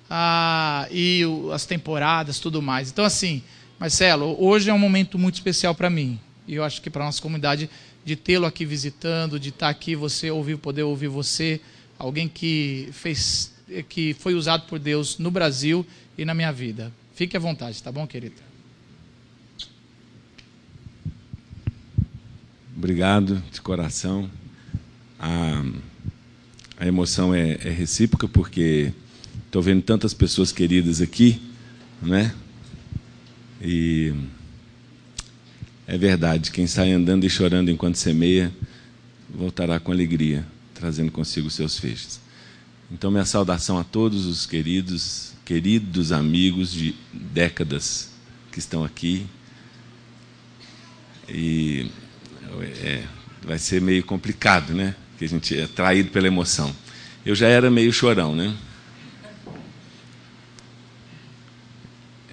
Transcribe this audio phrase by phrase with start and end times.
[0.10, 2.90] Ah, e o, as temporadas, tudo mais.
[2.90, 3.44] Então, assim,
[3.80, 6.20] Marcelo, hoje é um momento muito especial para mim.
[6.48, 7.70] E eu acho que para a nossa comunidade,
[8.06, 11.60] de tê-lo aqui visitando, de estar tá aqui, você ouvir, poder ouvir você,
[12.00, 13.54] alguém que fez,
[13.90, 15.86] que foi usado por Deus no Brasil
[16.18, 16.92] e na minha vida.
[17.14, 18.48] Fique à vontade, tá bom, querida?
[22.78, 24.30] Obrigado de coração.
[25.20, 25.66] A,
[26.80, 28.94] a emoção é, é recíproca porque
[29.48, 31.42] estou vendo tantas pessoas queridas aqui,
[32.00, 32.36] né?
[33.60, 34.14] E
[35.88, 38.54] é verdade, quem sai andando e chorando enquanto semeia,
[39.28, 42.22] voltará com alegria, trazendo consigo seus feixes.
[42.92, 48.12] Então, minha saudação a todos os queridos, queridos amigos de décadas
[48.52, 49.26] que estão aqui.
[51.28, 51.90] E
[52.64, 53.04] é,
[53.44, 54.96] vai ser meio complicado, né?
[55.12, 56.76] Porque a gente é traído pela emoção.
[57.26, 58.56] Eu já era meio chorão, né?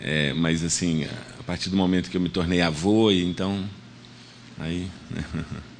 [0.00, 1.04] É, mas assim,
[1.38, 3.68] a partir do momento que eu me tornei avô, então
[4.58, 4.88] aí.
[5.10, 5.24] Né?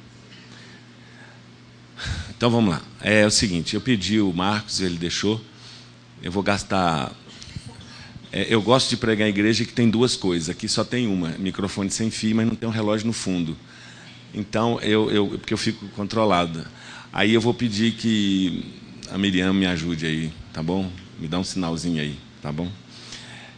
[2.37, 2.81] Então vamos lá.
[2.99, 5.41] É o seguinte, eu pedi o Marcos, ele deixou.
[6.21, 7.13] Eu vou gastar.
[8.29, 10.49] É, eu gosto de pregar em igreja que tem duas coisas.
[10.49, 13.57] Aqui só tem uma, microfone sem fio, mas não tem um relógio no fundo.
[14.35, 16.65] Então, eu, eu, porque eu fico controlado.
[17.13, 18.65] Aí eu vou pedir que
[19.09, 20.91] a Miriam me ajude aí, tá bom?
[21.17, 22.69] Me dá um sinalzinho aí, tá bom?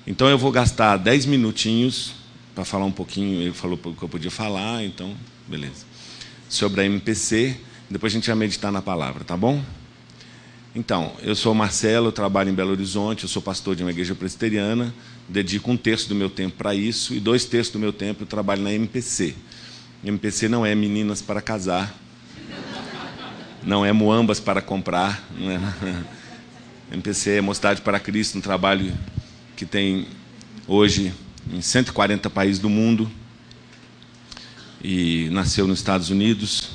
[0.05, 2.13] Então eu vou gastar 10 minutinhos
[2.53, 5.15] para falar um pouquinho, ele falou o que eu podia falar, então,
[5.47, 5.83] beleza.
[6.47, 7.57] Sobre a MPC,
[7.89, 9.59] depois a gente vai meditar na palavra, tá bom?
[10.75, 14.13] Então, eu sou Marcelo, eu trabalho em Belo Horizonte, eu sou pastor de uma igreja
[14.13, 14.94] presbiteriana,
[15.27, 18.27] dedico um terço do meu tempo para isso e dois terços do meu tempo eu
[18.27, 19.33] trabalho na MPC.
[20.07, 21.94] MPC não é meninas para casar,
[23.62, 25.22] não é muambas para comprar.
[25.41, 25.59] É.
[26.95, 28.97] MPC é Mocidade para Cristo, um trabalho
[29.57, 30.07] que tem
[30.66, 31.13] hoje
[31.51, 33.12] em 140 países do mundo
[34.81, 36.69] e nasceu nos Estados Unidos,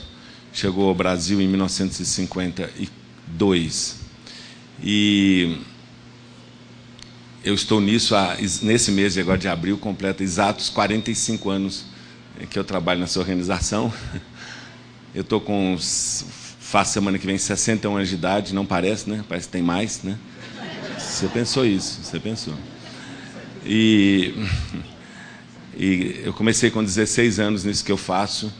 [0.53, 3.97] chegou ao Brasil em 1952.
[4.83, 5.57] E
[7.43, 8.15] eu estou nisso,
[8.61, 11.91] nesse mês agora de abril, completa exatos 45 anos
[12.51, 13.93] que eu trabalho nessa organização.
[15.15, 19.23] Eu estou com, faço semana que vem 61 anos de idade, não parece, né?
[19.29, 20.19] Parece que tem mais, né?
[20.99, 22.55] Você pensou isso, você pensou.
[23.67, 24.35] E,
[25.77, 28.51] e eu comecei com 16 anos nisso que eu faço,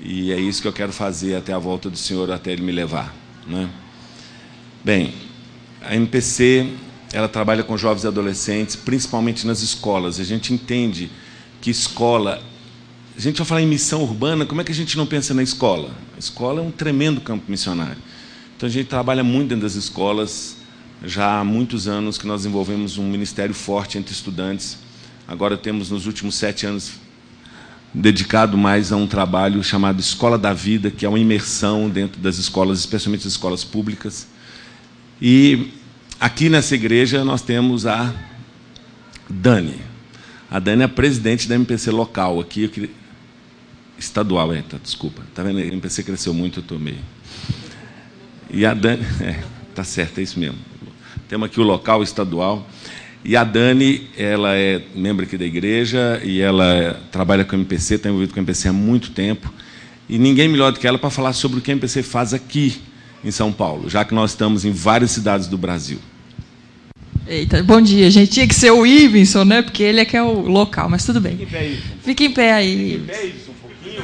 [0.00, 2.72] e é isso que eu quero fazer até a volta do Senhor, até Ele me
[2.72, 3.14] levar.
[3.46, 3.68] Né?
[4.82, 5.14] Bem,
[5.82, 6.72] a MPC
[7.12, 10.18] ela trabalha com jovens e adolescentes, principalmente nas escolas.
[10.18, 11.10] A gente entende
[11.60, 12.42] que escola
[13.16, 15.42] a gente vai falar em missão urbana, como é que a gente não pensa na
[15.42, 15.90] escola?
[16.16, 17.98] A escola é um tremendo campo missionário.
[18.56, 20.56] Então a gente trabalha muito dentro das escolas,
[21.04, 24.78] já há muitos anos que nós desenvolvemos um ministério forte entre estudantes.
[25.26, 26.92] Agora temos, nos últimos sete anos,
[27.92, 32.38] dedicado mais a um trabalho chamado Escola da Vida, que é uma imersão dentro das
[32.38, 34.26] escolas, especialmente as escolas públicas.
[35.20, 35.70] E
[36.18, 38.14] aqui nessa igreja nós temos a
[39.28, 39.80] Dani.
[40.50, 42.40] A Dani é a presidente da MPC local.
[42.40, 42.90] Aqui
[44.02, 45.22] Estadual, é, tá, desculpa.
[45.32, 45.58] Tá vendo?
[45.58, 46.96] A MPC cresceu muito, eu tomei.
[48.50, 49.40] E a Dani, é,
[49.74, 50.58] tá certo, é isso mesmo.
[51.28, 52.68] Temos aqui o local estadual.
[53.24, 57.94] E a Dani, ela é membro aqui da igreja e ela trabalha com a MPC,
[57.94, 59.52] está envolvida com a MPC há muito tempo.
[60.08, 62.82] E ninguém melhor do que ela para falar sobre o que a MPC faz aqui
[63.24, 66.00] em São Paulo, já que nós estamos em várias cidades do Brasil.
[67.24, 68.32] Eita, bom dia, gente.
[68.32, 69.62] Tinha que ser o Ivinson, né?
[69.62, 71.36] Porque ele é que é o local, mas tudo bem.
[71.36, 71.88] Fique em pé, Ivinson.
[72.02, 72.76] Fique em pé aí.
[72.76, 74.02] Fique em pé, Ivinson, um pouquinho.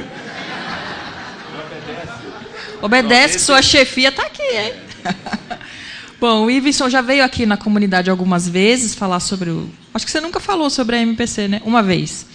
[2.81, 3.35] Obedece.
[3.35, 4.73] Que sua chefia está aqui, hein?
[6.19, 9.69] Bom, o Ivinson já veio aqui na comunidade algumas vezes falar sobre o.
[9.93, 11.61] Acho que você nunca falou sobre a MPC, né?
[11.63, 12.25] Uma vez.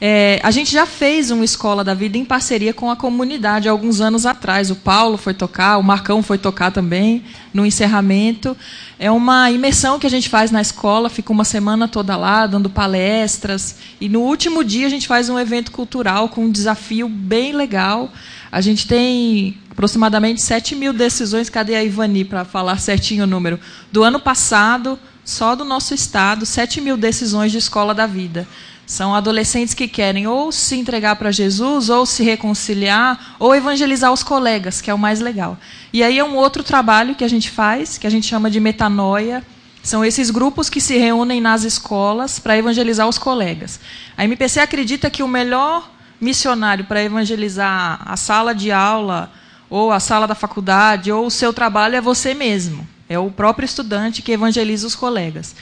[0.00, 4.00] É, a gente já fez uma Escola da Vida em parceria com a comunidade alguns
[4.00, 4.70] anos atrás.
[4.70, 8.54] O Paulo foi tocar, o Marcão foi tocar também no encerramento.
[8.98, 12.68] É uma imersão que a gente faz na escola, fica uma semana toda lá, dando
[12.68, 13.76] palestras.
[14.00, 18.12] E no último dia a gente faz um evento cultural com um desafio bem legal.
[18.54, 21.50] A gente tem aproximadamente 7 mil decisões.
[21.50, 23.58] Cadê a Ivani para falar certinho o número?
[23.90, 28.46] Do ano passado, só do nosso estado, 7 mil decisões de escola da vida.
[28.86, 34.22] São adolescentes que querem ou se entregar para Jesus, ou se reconciliar, ou evangelizar os
[34.22, 35.58] colegas, que é o mais legal.
[35.92, 38.60] E aí é um outro trabalho que a gente faz, que a gente chama de
[38.60, 39.42] metanoia.
[39.82, 43.80] São esses grupos que se reúnem nas escolas para evangelizar os colegas.
[44.16, 45.90] A MPC acredita que o melhor
[46.24, 49.30] missionário para evangelizar a sala de aula,
[49.68, 52.86] ou a sala da faculdade, ou o seu trabalho é você mesmo.
[53.08, 55.54] É o próprio estudante que evangeliza os colegas.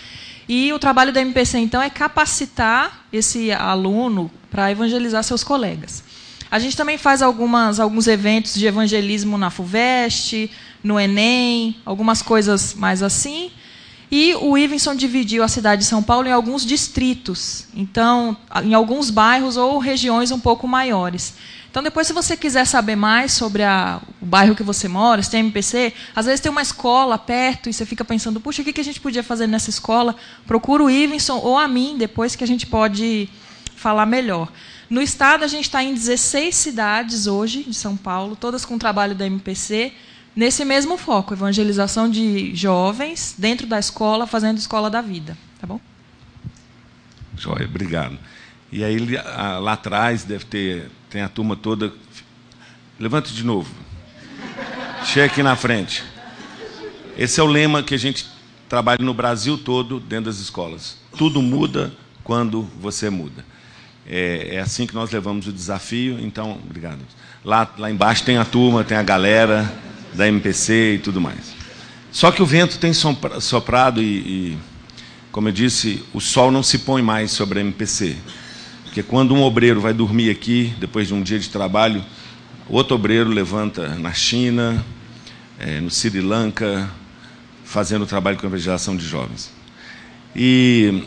[0.49, 6.05] E o trabalho da MPC, então, é capacitar esse aluno para evangelizar seus colegas.
[6.51, 10.51] A gente também faz algumas, alguns eventos de evangelismo na FUVEST,
[10.85, 13.51] no Enem, algumas coisas mais assim.
[14.15, 19.09] E o Ivinson dividiu a cidade de São Paulo em alguns distritos, então, em alguns
[19.09, 21.33] bairros ou regiões um pouco maiores.
[21.71, 25.31] Então, depois, se você quiser saber mais sobre a, o bairro que você mora, se
[25.31, 28.79] tem MPC, às vezes tem uma escola perto e você fica pensando, puxa, o que,
[28.79, 30.15] a gente podia fazer nessa escola?
[30.47, 33.31] Procura o Ivinson ou a mim, depois que a gente pode
[33.75, 34.53] falar melhor.
[34.91, 39.15] No estado, a gente está em 16 cidades hoje, de São Paulo, todas com trabalho
[39.15, 39.91] da MPC,
[40.35, 45.37] nesse mesmo foco, evangelização de jovens dentro da escola, fazendo escola da vida.
[45.61, 45.81] Tá bom?
[47.37, 48.19] Joia, obrigado.
[48.71, 48.99] E aí,
[49.61, 51.93] lá atrás, deve ter tem a turma toda.
[52.99, 53.71] Levante de novo.
[55.05, 56.03] Chega aqui na frente.
[57.19, 58.27] Esse é o lema que a gente
[58.67, 60.97] trabalha no Brasil todo, dentro das escolas.
[61.19, 61.93] Tudo muda
[62.25, 63.45] quando você muda.
[64.07, 66.19] É, é assim que nós levamos o desafio.
[66.19, 67.01] Então, obrigado.
[67.45, 69.71] Lá, lá embaixo tem a turma, tem a galera
[70.15, 71.55] da MPC e tudo mais.
[72.11, 74.59] Só que o vento tem soprado e, e
[75.33, 78.17] como eu disse, o sol não se põe mais sobre a MPC.
[78.85, 82.05] Porque quando um obreiro vai dormir aqui, depois de um dia de trabalho,
[82.69, 84.85] outro obreiro levanta na China,
[85.59, 86.91] é, no Sri Lanka,
[87.65, 89.51] fazendo trabalho com a evangelização de jovens.
[90.37, 91.03] E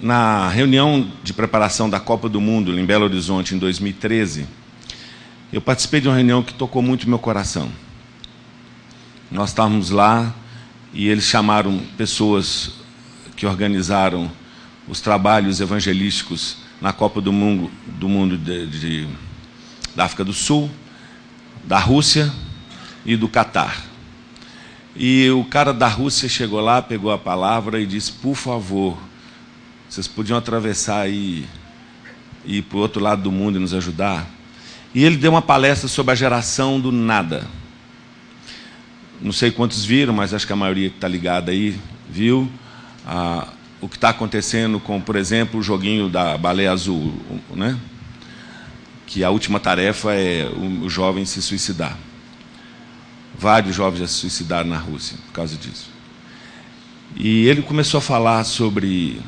[0.00, 4.46] na reunião de preparação da Copa do Mundo em Belo Horizonte em 2013,
[5.52, 7.70] eu participei de uma reunião que tocou muito meu coração.
[9.30, 10.32] Nós estávamos lá
[10.92, 12.72] e eles chamaram pessoas
[13.36, 14.30] que organizaram
[14.86, 19.08] os trabalhos evangelísticos na Copa do Mundo, do mundo de, de,
[19.96, 20.70] da África do Sul,
[21.64, 22.32] da Rússia
[23.04, 23.84] e do Catar.
[24.94, 28.96] E o cara da Rússia chegou lá, pegou a palavra e disse: Por favor,
[29.88, 31.44] vocês podiam atravessar e
[32.44, 34.24] ir para o outro lado do mundo e nos ajudar?
[34.94, 37.44] E ele deu uma palestra sobre a geração do nada.
[39.20, 41.78] Não sei quantos viram, mas acho que a maioria que está ligada aí
[42.08, 42.50] viu.
[43.06, 43.48] Ah,
[43.80, 47.14] o que está acontecendo com, por exemplo, o joguinho da baleia azul,
[47.54, 47.78] né?
[49.06, 51.96] que a última tarefa é o, jovem se suicidar.
[53.38, 55.88] Vários jovens já se suicidaram na Rússia por causa disso.
[57.14, 59.20] E ele começou a falar sobre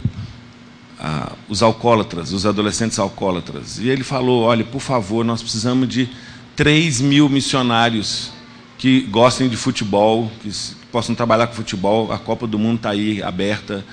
[0.98, 3.78] ah, os alcoólatras, os adolescentes alcoólatras.
[3.78, 6.08] E ele falou: olha, por favor, nós precisamos de
[6.56, 8.32] 3 mil missionários
[8.78, 10.50] que gostem de futebol, que
[10.90, 12.10] possam trabalhar com futebol.
[12.12, 13.84] A Copa do Mundo está aí aberta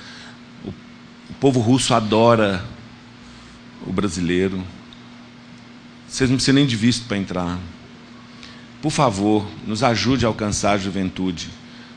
[1.29, 2.63] o povo russo adora
[3.85, 4.63] o brasileiro.
[6.07, 7.59] Vocês não precisam nem de visto para entrar.
[8.81, 11.49] Por favor, nos ajude a alcançar a juventude.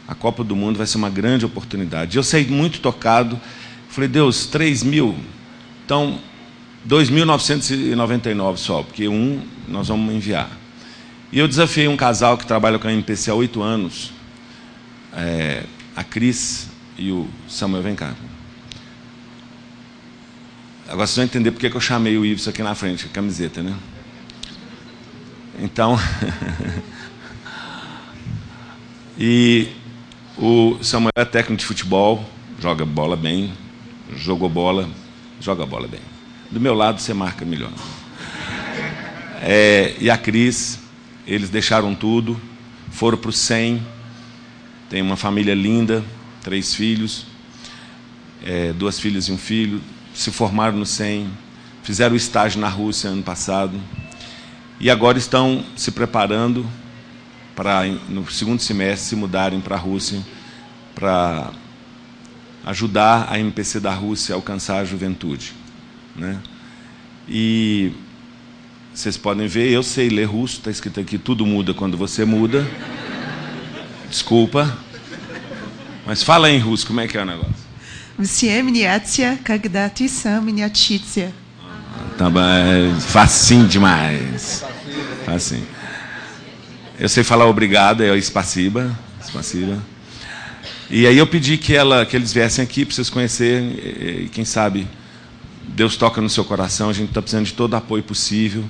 [0.06, 2.16] A Copa do Mundo vai ser uma grande oportunidade.
[2.16, 3.38] Eu saí muito tocado.
[3.90, 5.14] Falei, Deus, 3 mil.
[5.84, 6.18] Então,
[6.88, 10.50] 2.999 só, porque um nós vamos enviar.
[11.30, 14.12] E eu desafiei um casal que trabalha com a MPC há oito anos,
[15.12, 17.82] é, a Cris e o Samuel.
[17.82, 18.14] Vem cá.
[20.86, 23.62] Agora vocês vão entender porque que eu chamei o Ives aqui na frente, a camiseta,
[23.62, 23.76] né?
[25.58, 25.98] Então.
[29.18, 29.68] e
[30.38, 32.24] o Samuel é técnico de futebol,
[32.58, 33.52] joga bola bem,
[34.16, 34.88] jogou bola,
[35.40, 36.00] joga bola bem.
[36.50, 37.70] Do meu lado você marca melhor.
[39.42, 40.87] É, e a Cris,
[41.28, 42.40] eles deixaram tudo,
[42.90, 43.86] foram para o 100,
[44.88, 46.02] tem uma família linda,
[46.42, 47.26] três filhos.
[48.42, 49.80] é, duas filhas e um filho,
[50.14, 51.28] se formaram no SEM,
[51.82, 53.78] fizeram estágio na Rússia ano passado
[54.80, 56.64] e agora estão se preparando
[57.54, 60.24] para, no segundo semestre, se mudarem para a Rússia
[60.94, 61.50] para
[62.64, 65.52] ajudar a MPC da Rússia a alcançar a juventude.
[66.14, 66.40] Né?
[67.28, 67.92] E
[68.98, 72.68] vocês podem ver, eu sei ler russo, está escrito aqui: tudo muda quando você muda.
[74.10, 74.76] Desculpa.
[76.04, 77.54] Mas fala em russo, como é que é o negócio?
[78.18, 81.32] Msiemniatia kagdatissam miniatícia
[82.16, 82.28] Tá
[82.98, 84.64] facinho demais.
[85.24, 85.68] Facinho.
[86.98, 88.98] Eu sei falar obrigado, é espaciba.
[89.24, 89.80] Espaciba.
[90.90, 93.68] E aí eu pedi que, ela, que eles viessem aqui para vocês conhecerem.
[93.78, 94.88] E, quem sabe
[95.68, 96.90] Deus toca no seu coração.
[96.90, 98.64] A gente está precisando de todo apoio possível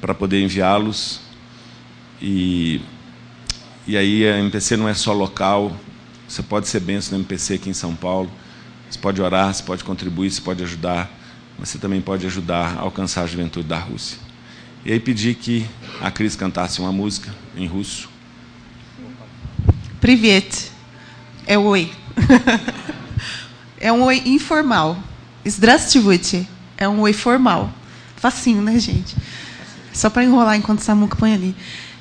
[0.00, 1.20] para poder enviá-los.
[2.20, 2.80] E,
[3.86, 5.76] e aí a MPC não é só local,
[6.28, 8.30] você pode ser benção na MPC aqui em São Paulo,
[8.88, 11.10] você pode orar, você pode contribuir, você pode ajudar,
[11.58, 14.18] mas você também pode ajudar a alcançar a juventude da Rússia.
[14.84, 15.66] E aí pedi que
[16.00, 18.08] a Cris cantasse uma música em russo.
[20.00, 20.72] Привет.
[21.46, 21.92] É oi.
[23.78, 24.98] é um oi informal.
[25.46, 26.46] Здравствуйте.
[26.76, 27.72] É um oi formal.
[28.16, 29.14] Facinho, né, gente?
[29.97, 31.55] Só para enrolar enquanto Samuca põe ali.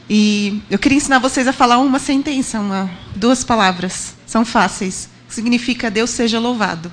[0.09, 4.15] E eu queria ensinar vocês a falar uma sentença, uma, duas palavras.
[4.27, 5.09] São fáceis.
[5.29, 6.93] Significa Deus seja louvado.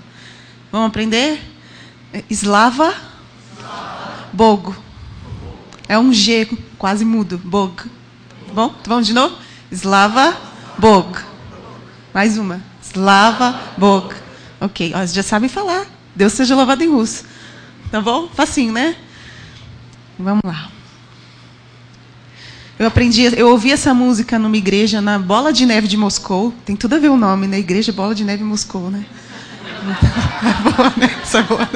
[0.71, 1.41] Vamos aprender?
[2.29, 2.93] Slava.
[4.31, 4.75] Bogo.
[5.89, 7.37] É um G quase mudo.
[7.37, 7.83] Bog.
[8.53, 9.37] Bom, vamos de novo?
[9.71, 10.37] Slava.
[10.77, 11.19] Bog.
[12.13, 12.61] Mais uma.
[12.81, 13.59] Slava.
[13.77, 14.15] Bog.
[14.61, 15.85] Ok, ó, já sabem falar.
[16.15, 17.25] Deus seja louvado em russo.
[17.91, 18.29] Tá bom?
[18.29, 18.95] Facinho, né?
[20.17, 20.72] Vamos lá.
[22.83, 26.53] Eu aprendi, eu ouvi essa música numa igreja na Bola de Neve de Moscou.
[26.65, 27.57] Tem tudo a ver o nome, né?
[27.57, 29.05] Igreja Bola de Neve Moscou, né?
[30.43, 31.09] É boa, né?
[31.21, 31.69] Essa é boa.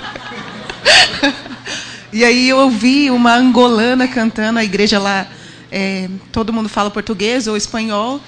[2.11, 5.27] E aí eu ouvi uma angolana cantando, a igreja lá,
[5.71, 8.19] é, todo mundo fala português ou espanhol.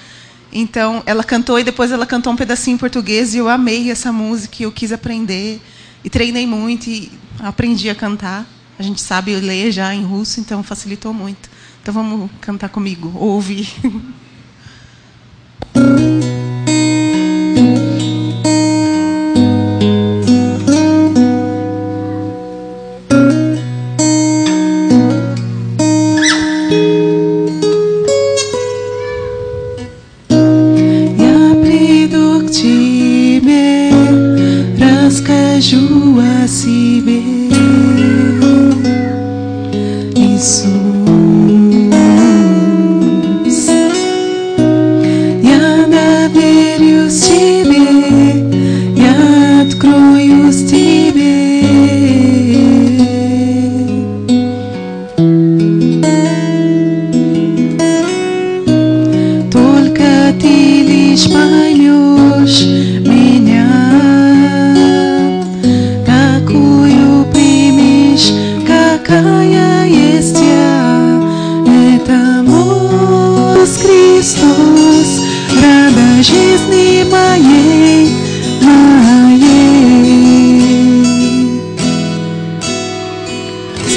[0.50, 4.10] Então ela cantou e depois ela cantou um pedacinho em português e eu amei essa
[4.10, 5.60] música e eu quis aprender.
[6.02, 8.46] E treinei muito e aprendi a cantar.
[8.78, 11.59] A gente sabe ler já em russo, então facilitou muito.
[11.80, 13.68] Então vamos cantar comigo, ou ouvir.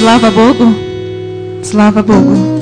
[0.04, 0.74] Слава Богу!
[1.62, 2.53] Слава Богу!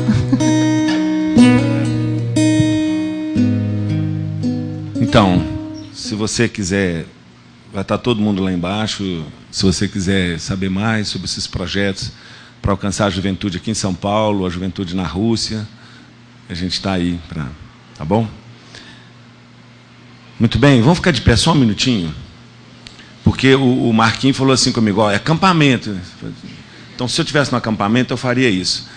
[5.13, 5.45] Então,
[5.93, 7.05] se você quiser,
[7.71, 9.27] vai estar todo mundo lá embaixo.
[9.51, 12.13] Se você quiser saber mais sobre esses projetos
[12.63, 15.69] para alcançar a juventude aqui em São Paulo, a juventude na Rússia,
[16.49, 17.47] a gente está aí para.
[17.95, 18.27] Tá bom?
[20.41, 22.15] Muito bem, vamos ficar de pé só um minutinho.
[23.23, 25.95] Porque o, o Marquinhos falou assim comigo: ó, é acampamento.
[26.95, 28.89] Então, se eu tivesse no acampamento, eu faria isso.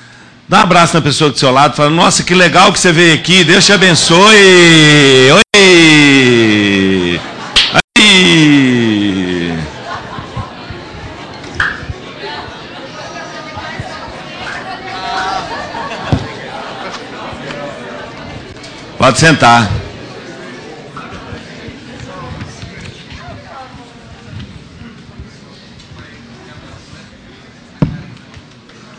[0.47, 3.13] Dá um abraço na pessoa do seu lado, fala: Nossa, que legal que você veio
[3.15, 4.15] aqui, Deus te abençoe.
[5.33, 6.04] Oi!
[19.15, 19.71] Pode sentar.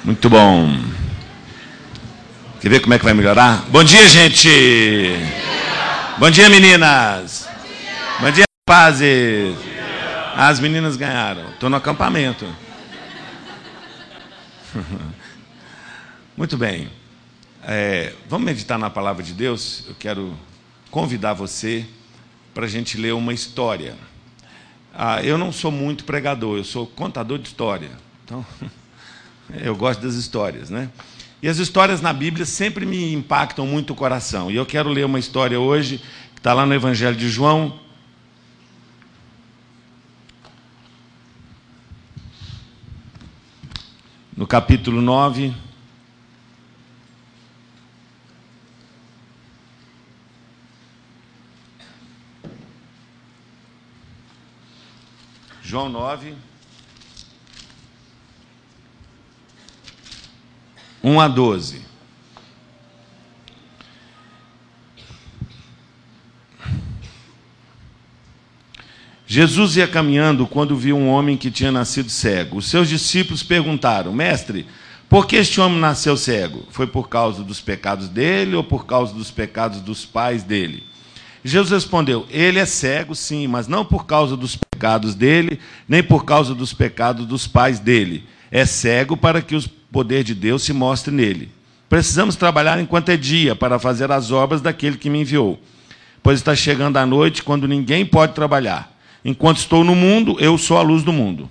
[0.03, 0.75] Muito bom.
[2.63, 3.67] Quer ver como é que vai melhorar?
[3.69, 4.49] Bom dia, gente!
[6.17, 7.47] Bom dia, meninas!
[8.19, 9.55] Bom dia, rapazes!
[10.35, 11.51] As meninas ganharam.
[11.51, 12.47] Estou no acampamento.
[16.35, 16.96] Muito bem.
[17.69, 19.83] É, vamos meditar na palavra de Deus?
[19.89, 20.39] Eu quero
[20.89, 21.85] convidar você
[22.55, 23.97] para a gente ler uma história.
[24.95, 27.91] Ah, eu não sou muito pregador, eu sou contador de história.
[28.25, 28.47] Então,
[29.65, 30.89] eu gosto das histórias, né?
[31.43, 34.49] E as histórias na Bíblia sempre me impactam muito o coração.
[34.49, 35.99] E eu quero ler uma história hoje,
[36.35, 37.81] que está lá no Evangelho de João.
[44.37, 45.66] No capítulo 9.
[55.67, 56.33] João 9.
[61.03, 61.83] 1 a 12.
[69.27, 72.59] Jesus ia caminhando quando viu um homem que tinha nascido cego.
[72.59, 74.69] Os seus discípulos perguntaram: Mestre,
[75.09, 76.65] por que este homem nasceu cego?
[76.71, 80.85] Foi por causa dos pecados dele ou por causa dos pecados dos pais dele?
[81.47, 86.25] Jesus respondeu: Ele é cego, sim, mas não por causa dos pecados dele, nem por
[86.25, 88.25] causa dos pecados dos pais dele.
[88.51, 89.63] É cego para que o
[89.93, 91.49] poder de Deus se mostre nele.
[91.89, 95.61] Precisamos trabalhar enquanto é dia para fazer as obras daquele que me enviou.
[96.21, 98.93] Pois está chegando a noite quando ninguém pode trabalhar.
[99.25, 101.49] Enquanto estou no mundo, eu sou a luz do mundo.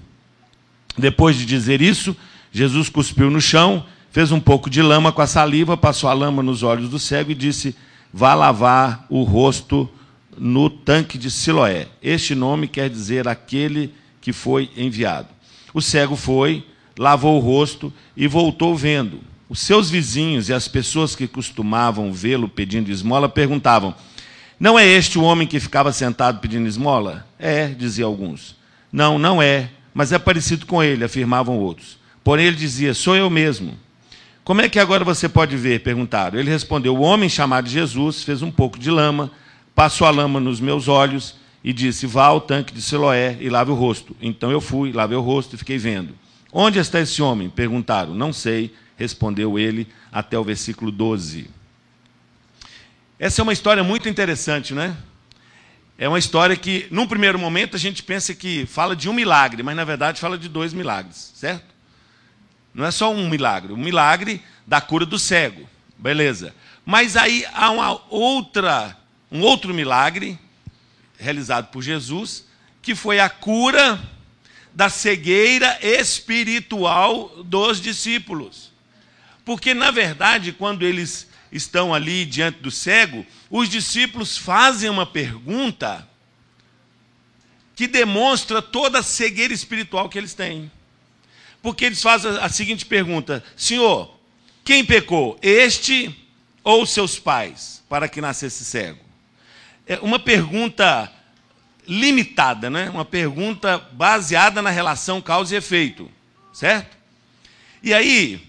[0.98, 2.16] Depois de dizer isso,
[2.52, 6.44] Jesus cuspiu no chão, fez um pouco de lama com a saliva, passou a lama
[6.44, 7.76] nos olhos do cego e disse:
[8.18, 9.90] vá lavar o rosto
[10.38, 11.90] no tanque de Siloé.
[12.02, 15.28] Este nome quer dizer aquele que foi enviado.
[15.74, 16.66] O cego foi,
[16.98, 19.20] lavou o rosto e voltou vendo.
[19.50, 23.94] Os seus vizinhos e as pessoas que costumavam vê-lo pedindo esmola perguntavam:
[24.58, 27.28] Não é este o homem que ficava sentado pedindo esmola?
[27.38, 28.56] É, diziam alguns.
[28.94, 31.98] Não, não é, mas é parecido com ele, afirmavam outros.
[32.24, 33.78] Porém ele dizia: Sou eu mesmo.
[34.46, 35.80] Como é que agora você pode ver?
[35.80, 36.40] perguntaram.
[36.40, 39.32] Ele respondeu: O homem chamado Jesus fez um pouco de lama,
[39.74, 43.72] passou a lama nos meus olhos e disse: Vá ao tanque de Siloé e lave
[43.72, 44.16] o rosto.
[44.22, 46.14] Então eu fui, lavei o rosto e fiquei vendo.
[46.54, 47.50] Onde está esse homem?
[47.50, 48.14] perguntaram.
[48.14, 51.50] Não sei, respondeu ele, até o versículo 12.
[53.18, 54.96] Essa é uma história muito interessante, né?
[55.98, 59.64] É uma história que, num primeiro momento, a gente pensa que fala de um milagre,
[59.64, 61.75] mas na verdade fala de dois milagres, certo?
[62.76, 65.68] Não é só um milagre, um milagre da cura do cego.
[65.98, 66.54] Beleza.
[66.86, 68.98] Mas aí há uma outra,
[69.32, 70.38] um outro milagre
[71.18, 72.46] realizado por Jesus,
[72.82, 73.98] que foi a cura
[74.74, 78.74] da cegueira espiritual dos discípulos.
[79.46, 86.06] Porque, na verdade, quando eles estão ali diante do cego, os discípulos fazem uma pergunta
[87.74, 90.70] que demonstra toda a cegueira espiritual que eles têm
[91.66, 94.16] porque eles fazem a seguinte pergunta: Senhor,
[94.64, 96.16] quem pecou, este
[96.64, 99.04] ou seus pais, para que nascesse cego?
[99.88, 101.12] É uma pergunta
[101.88, 102.88] limitada, né?
[102.92, 106.08] uma pergunta baseada na relação causa e efeito,
[106.54, 106.96] certo?
[107.82, 108.48] E aí,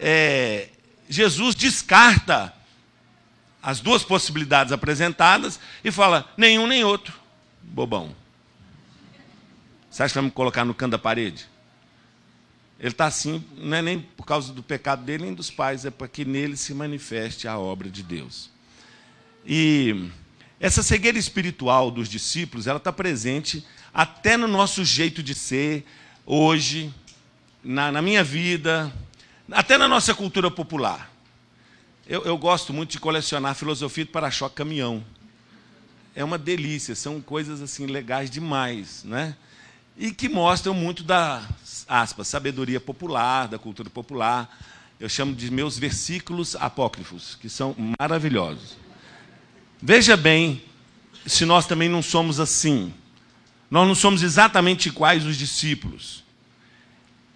[0.00, 0.68] é,
[1.08, 2.52] Jesus descarta
[3.62, 7.14] as duas possibilidades apresentadas e fala: nenhum nem outro.
[7.62, 8.12] Bobão.
[9.88, 11.46] Você acha que vai me colocar no canto da parede?
[12.78, 15.90] Ele está assim, não é nem por causa do pecado dele nem dos pais, é
[15.90, 18.50] para que nele se manifeste a obra de Deus.
[19.46, 20.10] E
[20.60, 25.86] essa cegueira espiritual dos discípulos, ela está presente até no nosso jeito de ser,
[26.26, 26.92] hoje,
[27.64, 28.92] na, na minha vida,
[29.50, 31.10] até na nossa cultura popular.
[32.06, 35.02] Eu, eu gosto muito de colecionar filosofia de para-choque caminhão.
[36.14, 39.36] É uma delícia, são coisas assim legais demais, né?
[39.96, 41.42] E que mostram muito da
[41.88, 44.58] aspas, sabedoria popular, da cultura popular.
[44.98, 48.76] Eu chamo de meus versículos apócrifos, que são maravilhosos.
[49.80, 50.62] Veja bem
[51.26, 52.92] se nós também não somos assim.
[53.70, 56.24] Nós não somos exatamente iguais os discípulos.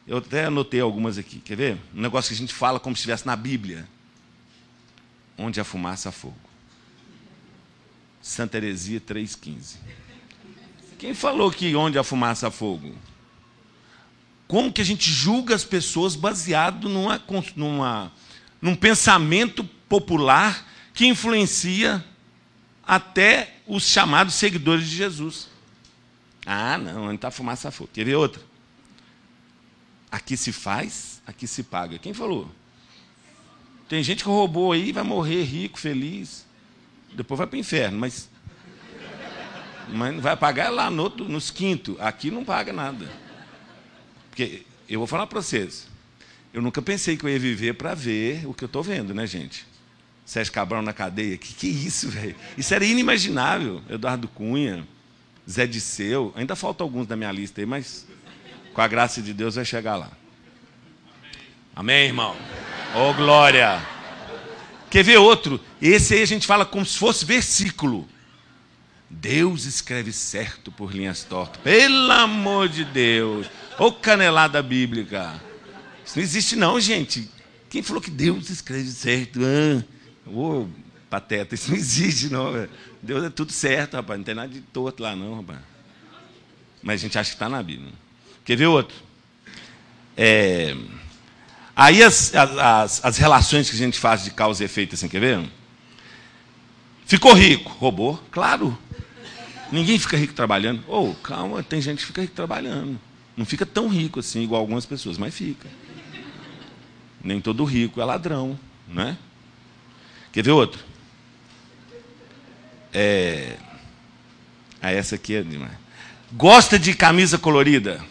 [0.07, 1.79] Eu até anotei algumas aqui, quer ver?
[1.95, 3.87] Um negócio que a gente fala como se estivesse na Bíblia.
[5.37, 6.37] Onde a fumaça há fogo.
[8.23, 9.77] Santa Heresia 3,15.
[11.01, 12.95] Quem falou que onde a fumaça há fogo?
[14.51, 17.23] como que a gente julga as pessoas baseado numa,
[17.55, 18.13] numa,
[18.61, 22.05] num pensamento popular que influencia
[22.85, 25.49] até os chamados seguidores de Jesus.
[26.45, 27.91] Ah, não, onde está fumaça fogo.
[27.93, 28.43] Quer ver outra?
[30.11, 31.97] Aqui se faz, aqui se paga.
[31.97, 32.51] Quem falou?
[33.89, 36.45] Tem gente que roubou aí, vai morrer rico, feliz.
[37.15, 38.29] Depois vai para o inferno, mas.
[39.93, 41.97] Mas vai pagar lá no, nos quintos.
[42.01, 43.11] Aqui não paga nada.
[44.31, 45.89] Porque eu vou falar para vocês.
[46.53, 49.27] Eu nunca pensei que eu ia viver para ver o que eu estou vendo, né,
[49.27, 49.67] gente?
[50.25, 51.37] Sérgio Cabral na cadeia.
[51.37, 52.37] Que que é isso, velho?
[52.57, 53.83] Isso era inimaginável.
[53.89, 54.87] Eduardo Cunha.
[55.51, 58.07] Zé Disseu, ainda falta alguns da minha lista aí, mas
[58.73, 60.11] com a graça de Deus vai chegar lá.
[61.75, 62.37] Amém, irmão?
[62.95, 63.81] Ô, oh, glória!
[64.89, 65.61] Quer ver outro?
[65.81, 68.09] Esse aí a gente fala como se fosse versículo.
[69.11, 71.61] Deus escreve certo por linhas tortas.
[71.63, 73.51] Pelo amor de Deus.
[73.77, 75.43] Ô canelada bíblica.
[76.05, 77.29] Isso não existe não, gente.
[77.69, 79.41] Quem falou que Deus escreve certo?
[79.45, 79.85] Ah,
[80.31, 80.69] ô,
[81.11, 82.69] pateta, isso não existe não.
[83.03, 84.17] Deus é tudo certo, rapaz.
[84.17, 85.59] Não tem nada de torto lá não, rapaz.
[86.81, 87.93] Mas a gente acha que está na Bíblia.
[88.45, 88.97] Quer ver outro?
[90.17, 90.77] É...
[91.75, 95.21] Aí as, as, as relações que a gente faz de causa e efeito, assim, quer
[95.21, 95.51] ver?
[97.07, 98.23] Ficou rico, roubou?
[98.31, 98.79] Claro.
[99.73, 100.83] Ninguém fica rico trabalhando.
[100.87, 102.99] Ou, oh, calma, tem gente que fica rico trabalhando.
[103.37, 105.69] Não fica tão rico assim, igual algumas pessoas, mas fica.
[107.23, 109.17] Nem todo rico é ladrão, né?
[110.33, 110.83] Quer ver outro?
[112.93, 113.57] É...
[114.83, 115.73] Ah, essa aqui é demais.
[116.33, 118.05] Gosta de camisa colorida?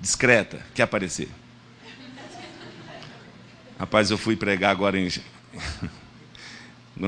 [0.00, 1.28] Discreta, quer aparecer?
[3.78, 5.08] Rapaz, eu fui pregar agora em.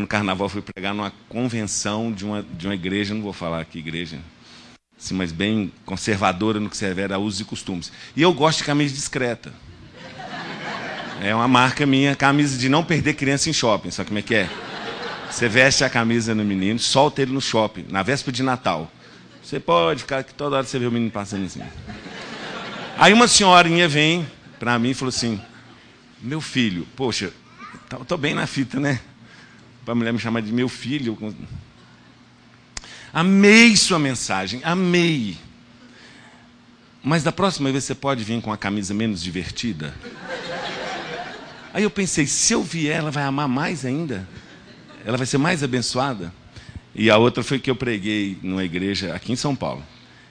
[0.01, 3.79] No carnaval, fui pregar numa convenção de uma, de uma igreja, não vou falar que
[3.79, 4.19] igreja,
[4.99, 7.93] assim, mas bem conservadora no que se refere a usos e costumes.
[8.17, 9.53] E eu gosto de camisa discreta.
[11.21, 13.91] É uma marca minha, camisa de não perder criança em shopping.
[13.91, 14.49] Sabe como é que é?
[15.31, 18.91] Você veste a camisa no menino, solta ele no shopping, na véspera de Natal.
[19.45, 21.61] Você pode ficar que toda hora você vê o menino passando assim.
[22.97, 24.27] Aí uma senhorinha vem
[24.59, 25.39] para mim e falou assim:
[26.19, 27.31] meu filho, poxa,
[27.89, 28.99] tá, bem na fita, né?
[29.85, 31.19] Para a mulher me chamar de meu filho.
[33.13, 35.37] Amei sua mensagem, amei.
[37.03, 39.95] Mas da próxima vez você pode vir com a camisa menos divertida?
[41.75, 44.29] Aí eu pensei, se eu vier, ela vai amar mais ainda?
[45.05, 46.33] Ela vai ser mais abençoada?
[46.95, 49.83] E a outra foi que eu preguei numa igreja aqui em São Paulo.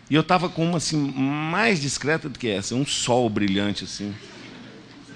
[0.10, 4.14] E eu estava com uma assim, mais discreta do que essa, um sol brilhante assim.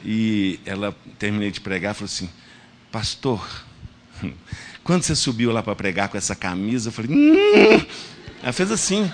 [0.03, 2.29] E ela, terminei de pregar, falou assim:
[2.91, 3.45] Pastor,
[4.83, 7.85] quando você subiu lá para pregar com essa camisa, eu falei: hum!
[8.41, 9.11] Ela fez assim.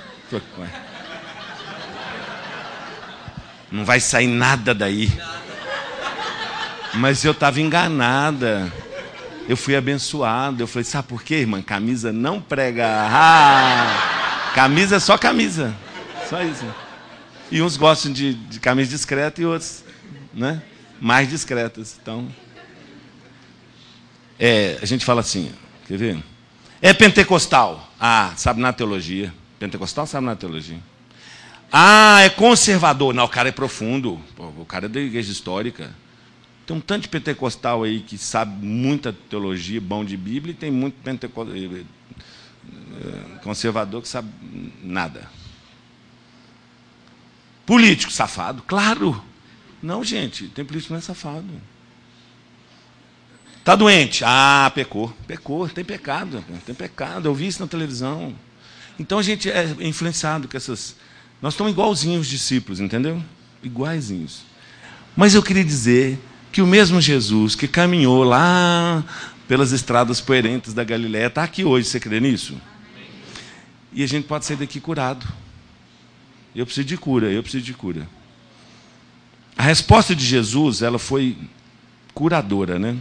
[3.72, 5.12] Não vai sair nada daí.
[6.94, 8.72] Mas eu estava enganada.
[9.48, 10.62] Eu fui abençoado.
[10.62, 11.62] Eu falei: Sabe por quê, irmã?
[11.62, 12.88] Camisa não prega.
[12.88, 15.74] Ah, camisa é só camisa.
[16.30, 16.66] Só isso.
[17.50, 19.84] E uns gostam de, de camisa discreta e outros,
[20.34, 20.62] né?
[21.02, 21.98] mais discretas.
[22.00, 22.30] Então,
[24.44, 25.52] é, a gente fala assim,
[25.88, 26.24] quer ver?
[26.82, 27.88] É pentecostal.
[28.00, 29.32] Ah, sabe na teologia.
[29.60, 30.80] Pentecostal sabe na teologia.
[31.72, 33.14] Ah, é conservador.
[33.14, 34.20] Não, o cara é profundo.
[34.40, 35.94] o cara é da igreja histórica.
[36.66, 40.72] Tem um tanto de pentecostal aí que sabe muita teologia, bom de Bíblia, e tem
[40.72, 44.28] muito pentecostal, eh, eh, conservador que sabe
[44.82, 45.30] nada.
[47.64, 49.24] Político safado, claro.
[49.84, 51.71] Não, gente, tem político não é safado.
[53.62, 54.24] Está doente?
[54.26, 55.16] Ah, pecou.
[55.28, 56.44] Pecou, tem pecado.
[56.66, 57.30] Tem pecado.
[57.30, 58.36] Eu vi isso na televisão.
[59.00, 60.96] Então a gente é influenciado com essas.
[61.40, 63.24] Nós estamos igualzinhos os discípulos, entendeu?
[63.62, 64.42] Iguaizinhos.
[65.16, 66.20] Mas eu queria dizer
[66.52, 69.04] que o mesmo Jesus que caminhou lá
[69.48, 71.88] pelas estradas poerentes da Galiléia está aqui hoje.
[71.88, 72.60] Você crê nisso?
[73.94, 75.28] E a gente pode sair daqui curado.
[76.56, 78.10] Eu preciso de cura, eu preciso de cura.
[79.56, 81.38] A resposta de Jesus, ela foi
[82.12, 82.98] curadora, né?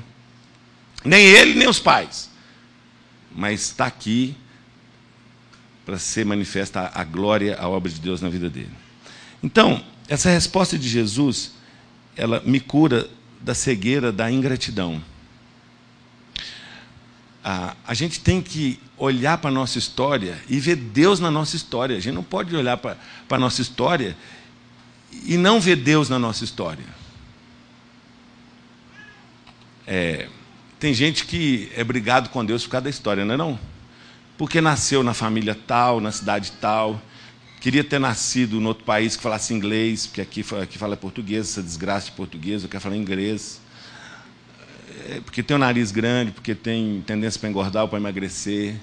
[1.04, 2.30] Nem ele, nem os pais.
[3.34, 4.36] Mas está aqui
[5.84, 8.70] para ser manifesta a glória, a obra de Deus na vida dele.
[9.42, 11.52] Então, essa resposta de Jesus,
[12.16, 13.08] ela me cura
[13.40, 15.02] da cegueira da ingratidão.
[17.42, 21.96] A, gente tem que olhar para a nossa história e ver Deus na nossa história.
[21.96, 22.98] A gente não pode olhar para
[23.30, 24.14] a nossa história
[25.24, 26.84] e não ver Deus na nossa história.
[29.86, 30.28] É,
[30.80, 33.60] tem gente que é brigado com Deus por causa da história, não é não?
[34.38, 37.00] Porque nasceu na família tal, na cidade tal,
[37.60, 41.62] queria ter nascido em outro país que falasse inglês, porque aqui, aqui fala português, essa
[41.62, 43.60] desgraça de português, eu quero falar inglês.
[45.10, 48.74] É, porque tem o um nariz grande, porque tem tendência para engordar ou para emagrecer.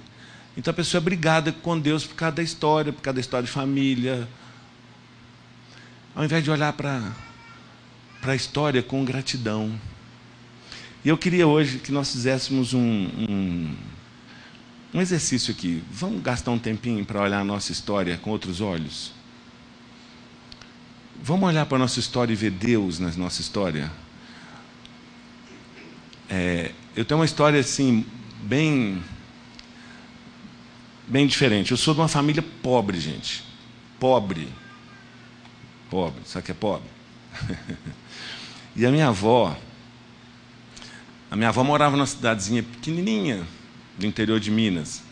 [0.56, 3.46] Então a pessoa é brigada com Deus por causa da história, por causa da história
[3.48, 4.28] de família,
[6.16, 7.12] ao invés de olhar para
[8.22, 9.80] a história com gratidão.
[11.08, 13.76] E eu queria hoje que nós fizéssemos um, um,
[14.94, 15.82] um exercício aqui.
[15.90, 19.14] Vamos gastar um tempinho para olhar a nossa história com outros olhos?
[21.24, 23.90] Vamos olhar para a nossa história e ver Deus na nossa história?
[26.30, 28.06] É, eu tenho uma história assim,
[28.44, 29.02] bem.
[31.08, 31.72] bem diferente.
[31.72, 33.46] Eu sou de uma família pobre, gente.
[33.98, 34.50] Pobre.
[35.90, 36.20] Pobre.
[36.26, 36.90] Sabe o que é pobre?
[38.76, 39.58] e a minha avó,
[41.30, 43.46] a minha avó morava numa cidadezinha pequenininha
[43.98, 45.04] do interior de Minas.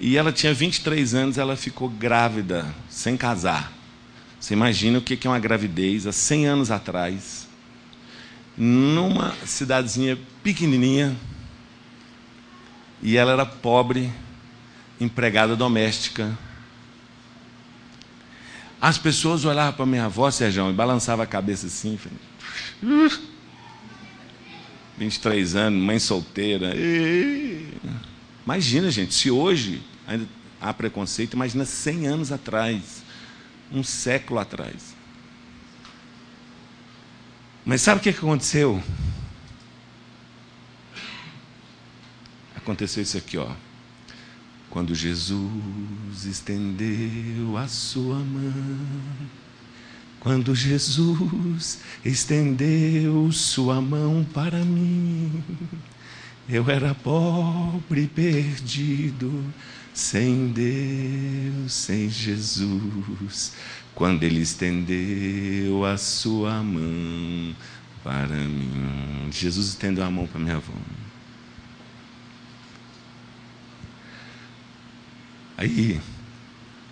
[0.00, 3.72] E ela tinha 23 anos, ela ficou grávida, sem casar.
[4.40, 7.48] Você imagina o que é uma gravidez há 100 anos atrás,
[8.56, 11.16] numa cidadezinha pequenininha,
[13.02, 14.10] e ela era pobre,
[15.00, 16.36] empregada doméstica.
[18.80, 21.98] As pessoas olhavam para minha avó, Sérgio, e balançavam a cabeça assim.
[21.98, 23.10] Falei,
[24.96, 26.72] 23 anos, mãe solteira.
[28.44, 30.28] Imagina, gente, se hoje ainda
[30.60, 33.02] há preconceito, imagina 100 anos atrás,
[33.72, 34.94] um século atrás.
[37.64, 38.82] Mas sabe o que aconteceu?
[42.54, 43.50] Aconteceu isso aqui, ó.
[44.70, 48.52] Quando Jesus estendeu a sua mão,
[50.24, 55.44] quando Jesus estendeu sua mão para mim,
[56.48, 59.44] eu era pobre perdido,
[59.92, 63.52] sem Deus, sem Jesus.
[63.94, 67.54] Quando Ele estendeu a sua mão
[68.02, 69.28] para mim.
[69.30, 70.72] Jesus estendeu a mão para minha avó.
[75.58, 76.00] Aí,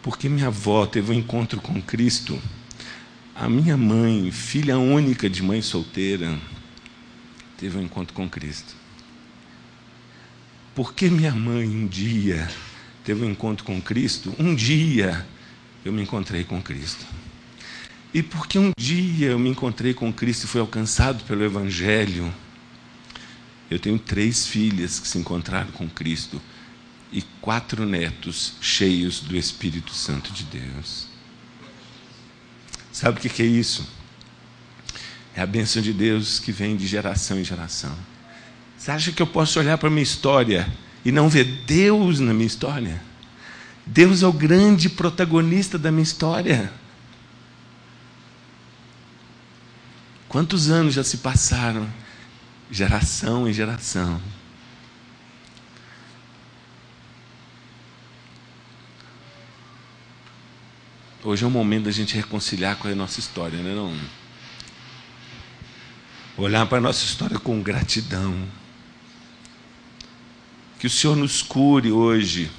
[0.03, 2.39] porque minha avó teve um encontro com Cristo,
[3.35, 6.39] a minha mãe, filha única de mãe solteira,
[7.57, 8.75] teve um encontro com Cristo.
[10.75, 12.49] Porque minha mãe um dia
[13.05, 15.27] teve um encontro com Cristo, um dia
[15.85, 17.05] eu me encontrei com Cristo.
[18.15, 22.33] E porque um dia eu me encontrei com Cristo e fui alcançado pelo Evangelho,
[23.71, 26.41] eu tenho três filhas que se encontraram com Cristo
[27.11, 31.12] e quatro netos cheios do Espírito Santo de Deus.
[32.93, 33.89] Sabe o que é isso?
[35.35, 37.97] É a bênção de Deus que vem de geração em geração.
[38.77, 40.71] Você acha que eu posso olhar para a minha história
[41.05, 43.03] e não ver Deus na minha história?
[43.87, 46.71] Deus é o grande protagonista da minha história.
[50.29, 51.89] Quantos anos já se passaram,
[52.71, 54.21] geração em geração?
[61.25, 63.97] Hoje é o momento da gente reconciliar com a nossa história, não é não?
[66.37, 68.35] Olhar para a nossa história com gratidão.
[70.81, 72.51] Que o Senhor nos cure hoje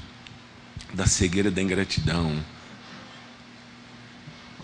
[0.93, 2.41] da cegueira da ingratidão.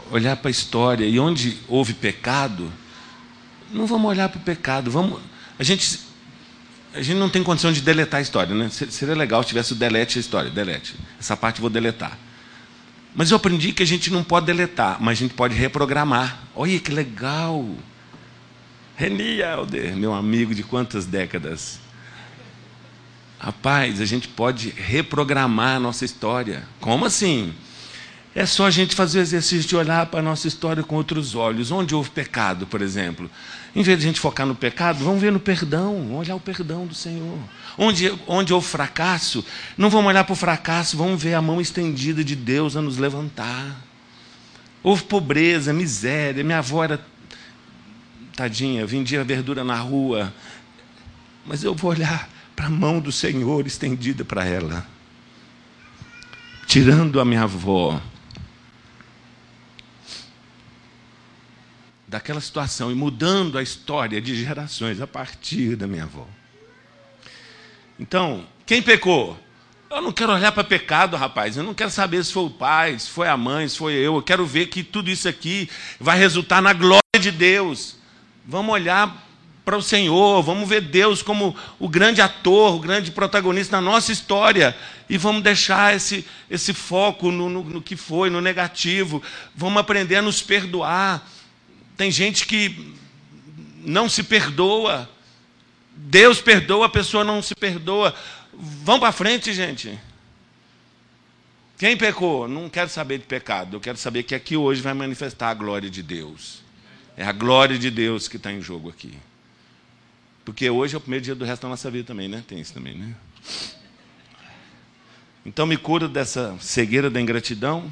[0.10, 2.72] Olhar para a história e onde houve pecado,
[3.70, 5.22] não vamos olhar para o pecado, vamos.
[5.60, 6.00] A gente,
[6.94, 8.70] a gente não tem condição de deletar a história, né?
[8.70, 10.96] Seria legal se tivesse o delete a história, delete.
[11.20, 12.18] Essa parte eu vou deletar.
[13.16, 16.40] Mas eu aprendi que a gente não pode deletar, mas a gente pode reprogramar.
[16.56, 17.66] Olha que legal!
[18.96, 21.80] Reni Helder, meu amigo de quantas décadas?
[23.40, 26.68] Rapaz, a gente pode reprogramar a nossa história.
[26.82, 27.54] Como assim?
[28.36, 31.34] É só a gente fazer o exercício de olhar para a nossa história com outros
[31.34, 31.72] olhos.
[31.72, 33.30] Onde houve pecado, por exemplo.
[33.76, 36.40] Em vez de a gente focar no pecado, vamos ver no perdão, vamos olhar o
[36.40, 37.38] perdão do Senhor.
[37.78, 39.44] Onde, onde houve fracasso,
[39.78, 42.98] não vamos olhar para o fracasso, vamos ver a mão estendida de Deus a nos
[42.98, 43.76] levantar.
[44.84, 46.44] Houve pobreza, miséria.
[46.44, 47.04] Minha avó era
[48.36, 50.32] tadinha, vendia verdura na rua.
[51.46, 54.86] Mas eu vou olhar para a mão do Senhor estendida para ela.
[56.68, 58.00] Tirando a minha avó
[62.10, 66.28] daquela situação e mudando a história de gerações a partir da minha avó.
[68.00, 69.40] Então, quem pecou?
[69.92, 71.56] Eu não quero olhar para pecado, rapaz.
[71.56, 74.16] Eu não quero saber se foi o pai, se foi a mãe, se foi eu.
[74.16, 75.70] Eu quero ver que tudo isso aqui
[76.00, 77.96] vai resultar na glória de Deus.
[78.44, 79.28] Vamos olhar
[79.64, 84.12] para o Senhor, vamos ver Deus como o grande ator, o grande protagonista da nossa
[84.12, 84.76] história.
[85.08, 89.22] E vamos deixar esse, esse foco no, no, no que foi, no negativo.
[89.56, 91.24] Vamos aprender a nos perdoar
[92.00, 92.96] tem gente que
[93.84, 95.10] não se perdoa.
[95.94, 98.16] Deus perdoa, a pessoa não se perdoa.
[98.54, 100.00] Vamos para frente, gente.
[101.78, 102.48] Quem pecou?
[102.48, 103.76] Não quero saber de pecado.
[103.76, 106.62] Eu quero saber que aqui hoje vai manifestar a glória de Deus.
[107.18, 109.18] É a glória de Deus que está em jogo aqui.
[110.46, 112.42] Porque hoje é o primeiro dia do resto da nossa vida também, né?
[112.48, 113.14] Tem isso também, né?
[115.46, 117.92] Então me cura dessa cegueira da ingratidão.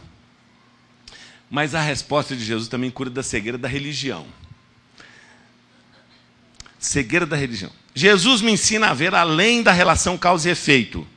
[1.49, 4.25] Mas a resposta de Jesus também cura da cegueira da religião.
[6.77, 7.71] Cegueira da religião.
[7.95, 11.07] Jesus me ensina a ver além da relação causa e efeito.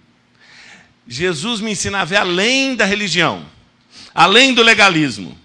[1.06, 3.44] Jesus me ensina a ver além da religião,
[4.14, 5.36] além do legalismo.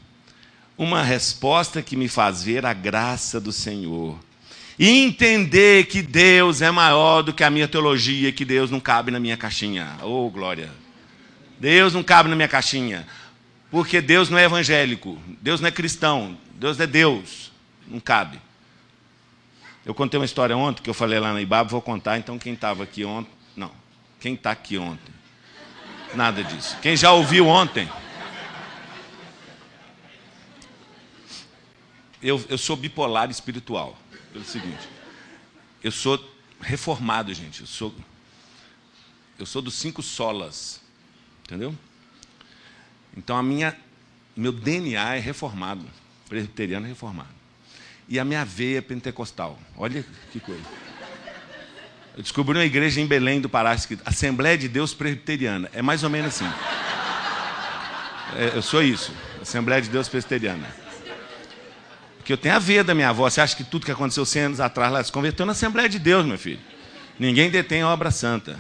[0.78, 4.20] Uma resposta que me faz ver a graça do Senhor.
[4.78, 9.10] E entender que Deus é maior do que a minha teologia, que Deus não cabe
[9.10, 9.98] na minha caixinha.
[10.04, 10.70] Oh, glória!
[11.60, 13.08] Deus não cabe na minha caixinha.
[13.76, 17.52] Porque Deus não é evangélico, Deus não é cristão, Deus é Deus.
[17.86, 18.40] Não cabe.
[19.86, 22.54] Eu contei uma história ontem que eu falei lá na Ibaba, vou contar, então quem
[22.54, 23.34] estava aqui ontem.
[23.54, 23.70] Não,
[24.18, 25.14] quem está aqui ontem?
[26.14, 26.78] Nada disso.
[26.82, 27.90] Quem já ouviu ontem?
[32.24, 34.00] Eu, eu sou bipolar espiritual.
[34.32, 34.88] Pelo seguinte,
[35.84, 36.18] eu sou
[36.62, 37.60] reformado, gente.
[37.60, 37.94] Eu sou,
[39.38, 40.80] eu sou dos cinco solas.
[41.44, 41.76] Entendeu?
[43.16, 43.76] Então a minha,
[44.36, 45.86] meu DNA é reformado,
[46.28, 47.30] presbiteriano reformado.
[48.08, 49.58] E a minha veia é pentecostal.
[49.76, 50.64] Olha que coisa.
[52.16, 55.70] Eu descobri uma igreja em Belém do Pará, escrito Assembleia de Deus Presbiteriana.
[55.74, 56.50] É mais ou menos assim.
[58.38, 60.68] É, eu sou isso, Assembleia de Deus Presbiteriana.
[62.18, 63.30] Porque eu tenho a veia da minha avó.
[63.30, 66.00] Você acha que tudo que aconteceu 100 anos atrás lá se converteu na Assembleia de
[66.00, 66.60] Deus, meu filho?
[67.20, 68.60] Ninguém detém a obra santa.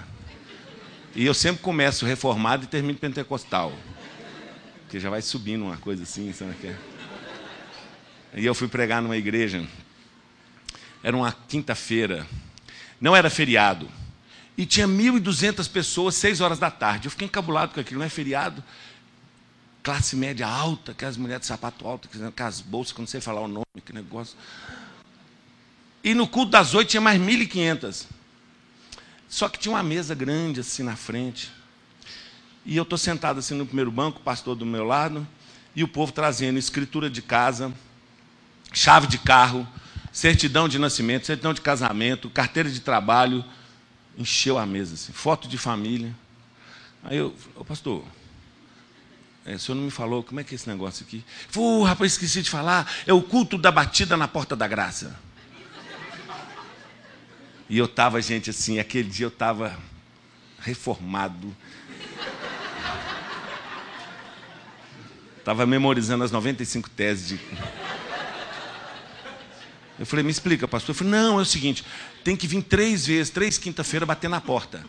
[1.15, 3.73] E eu sempre começo reformado e termino pentecostal.
[4.85, 6.77] Porque já vai subindo uma coisa assim, sabe o que é?
[8.35, 9.65] E eu fui pregar numa igreja.
[11.01, 12.25] Era uma quinta-feira.
[13.01, 13.89] Não era feriado.
[14.57, 17.07] E tinha 1.200 pessoas, seis horas da tarde.
[17.07, 17.99] Eu fiquei encabulado com aquilo.
[17.99, 18.63] Não é feriado.
[19.83, 23.41] Classe média alta, aquelas mulheres de sapato alto, aquelas bolsas, que eu não sei falar
[23.41, 24.35] o nome, que negócio.
[26.03, 28.05] E no culto das oito tinha mais 1.500.
[29.27, 31.51] Só que tinha uma mesa grande assim na frente.
[32.65, 35.25] E eu estou sentado assim no primeiro banco, o pastor do meu lado,
[35.75, 37.71] e o povo trazendo escritura de casa,
[38.73, 39.67] chave de carro,
[40.11, 43.45] certidão de nascimento, certidão de casamento, carteira de trabalho.
[44.17, 46.15] Encheu a mesa, assim, foto de família.
[47.03, 48.03] Aí eu, ô pastor,
[49.45, 51.23] é, o senhor não me falou como é que é esse negócio aqui?
[51.49, 55.15] Falei, rapaz, esqueci de falar, é o culto da batida na porta da graça.
[57.69, 59.77] E eu estava, gente, assim, aquele dia eu estava
[60.59, 61.55] reformado.
[65.45, 67.39] Estava memorizando as 95 teses de.
[69.99, 70.89] Eu falei, me explica, pastor.
[70.89, 71.85] Eu falei, não, é o seguinte,
[72.23, 74.83] tem que vir três vezes, três quinta-feira, bater na porta.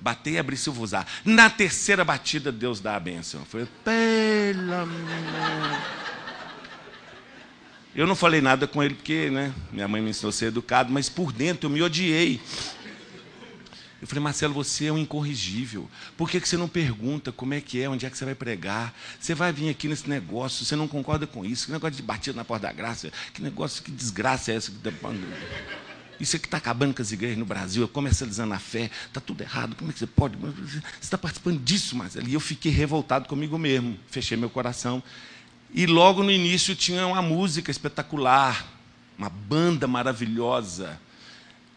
[0.00, 1.06] Bater e abrir se eu usar.
[1.24, 3.42] Na terceira batida, Deus dá a bênção.
[3.42, 5.80] Eu falei, pelo amor.
[7.94, 10.92] Eu não falei nada com ele porque né, minha mãe me ensinou a ser educado,
[10.92, 12.40] mas por dentro eu me odiei.
[14.00, 15.88] Eu falei, Marcelo, você é um incorrigível.
[16.16, 18.34] Por que, que você não pergunta como é que é, onde é que você vai
[18.34, 18.94] pregar?
[19.18, 21.66] Você vai vir aqui nesse negócio, você não concorda com isso?
[21.66, 23.10] Que negócio de batida na porta da graça?
[23.32, 24.70] Que negócio, que desgraça é essa?
[26.20, 29.20] Isso é que está acabando com as igrejas no Brasil, é comercializando a fé, está
[29.20, 29.74] tudo errado.
[29.76, 30.36] Como é que você pode?
[30.36, 32.28] Você está participando disso, Marcelo?
[32.28, 33.98] E eu fiquei revoltado comigo mesmo.
[34.10, 35.02] Fechei meu coração
[35.74, 38.66] e logo no início tinha uma música espetacular,
[39.18, 40.98] uma banda maravilhosa.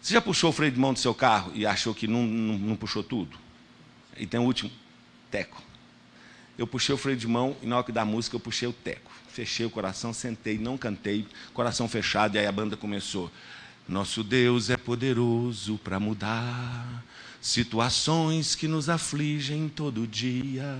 [0.02, 2.58] Você já puxou o freio de mão do seu carro e achou que não, não,
[2.58, 3.38] não puxou tudo?
[4.18, 4.72] E tem o último,
[5.30, 5.62] teco.
[6.58, 8.74] Eu puxei o freio de mão e na hora que da música eu puxei o
[8.74, 9.12] teco.
[9.30, 13.32] Fechei o coração, sentei, não cantei, coração fechado, e aí a banda começou.
[13.88, 17.04] Nosso Deus é poderoso para mudar
[17.42, 20.78] situações que nos afligem todo dia.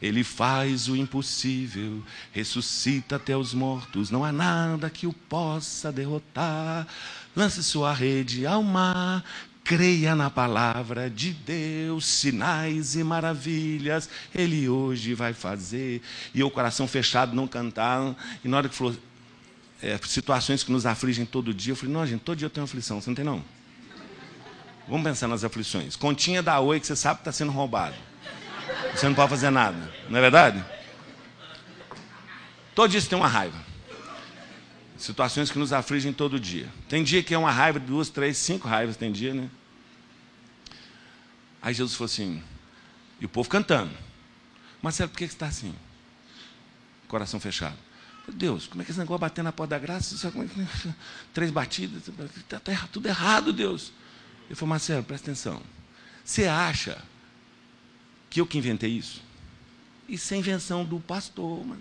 [0.00, 6.86] Ele faz o impossível, ressuscita até os mortos, não há nada que o possa derrotar.
[7.34, 9.24] Lance sua rede ao mar,
[9.64, 16.00] creia na palavra de Deus, sinais e maravilhas, Ele hoje vai fazer.
[16.32, 18.96] E o coração fechado não cantaram, e na hora que falou,
[19.82, 22.64] é, situações que nos afligem todo dia, eu falei, não, gente, todo dia eu tenho
[22.64, 23.44] aflição, você não tem não?
[24.88, 25.96] Vamos pensar nas aflições.
[25.96, 27.94] Continha da Oi que você sabe que está sendo roubado.
[28.94, 29.78] Você não pode fazer nada.
[30.08, 30.64] Não é verdade?
[32.74, 33.58] Todo dia você tem uma raiva.
[34.96, 36.68] Situações que nos afligem todo dia.
[36.88, 39.48] Tem dia que é uma raiva, duas, três, cinco raivas, tem dia, né?
[41.62, 42.42] Aí Jesus falou assim,
[43.20, 43.92] e o povo cantando.
[44.82, 45.74] Marcelo, por que você está assim?
[47.06, 47.76] Coração fechado.
[48.32, 50.14] Deus, como é que esse negócio bater na porta da graça?
[50.26, 50.92] É
[51.32, 53.92] três batidas, está tá tudo errado, Deus.
[54.46, 55.62] Ele falou, Marcelo, presta atenção.
[56.24, 57.02] Você acha
[58.30, 59.22] que eu que inventei isso?
[60.08, 61.64] Isso é invenção do pastor.
[61.66, 61.78] Mas...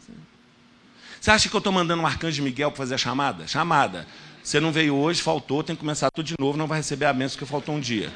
[1.19, 3.47] Você acha que eu estou mandando um arcanjo Miguel para fazer a chamada?
[3.47, 4.07] Chamada.
[4.43, 7.13] Você não veio hoje, faltou, tem que começar tudo de novo, não vai receber a
[7.13, 8.13] bênção que faltou um dia.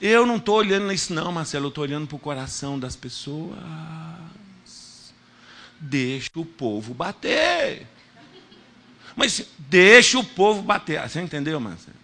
[0.00, 3.56] Eu não estou olhando isso, não, Marcelo, eu estou olhando para o coração das pessoas.
[5.80, 7.86] Deixa o povo bater.
[9.16, 11.00] Mas deixa o povo bater.
[11.08, 12.01] Você entendeu, Marcelo?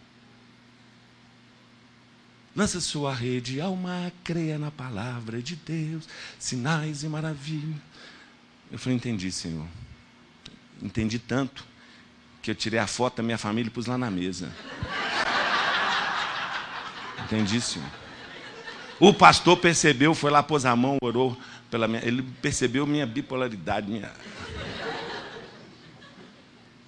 [2.58, 6.08] Lança sua rede ao mar, creia na palavra de Deus,
[6.40, 7.76] sinais e maravilhas.
[8.72, 9.64] Eu falei, entendi, Senhor.
[10.82, 11.64] Entendi tanto
[12.42, 14.52] que eu tirei a foto da minha família e pus lá na mesa.
[17.24, 17.88] Entendi, Senhor.
[18.98, 21.40] O pastor percebeu, foi lá, pôs a mão, orou
[21.70, 22.04] pela minha.
[22.04, 24.10] Ele percebeu minha bipolaridade, minha.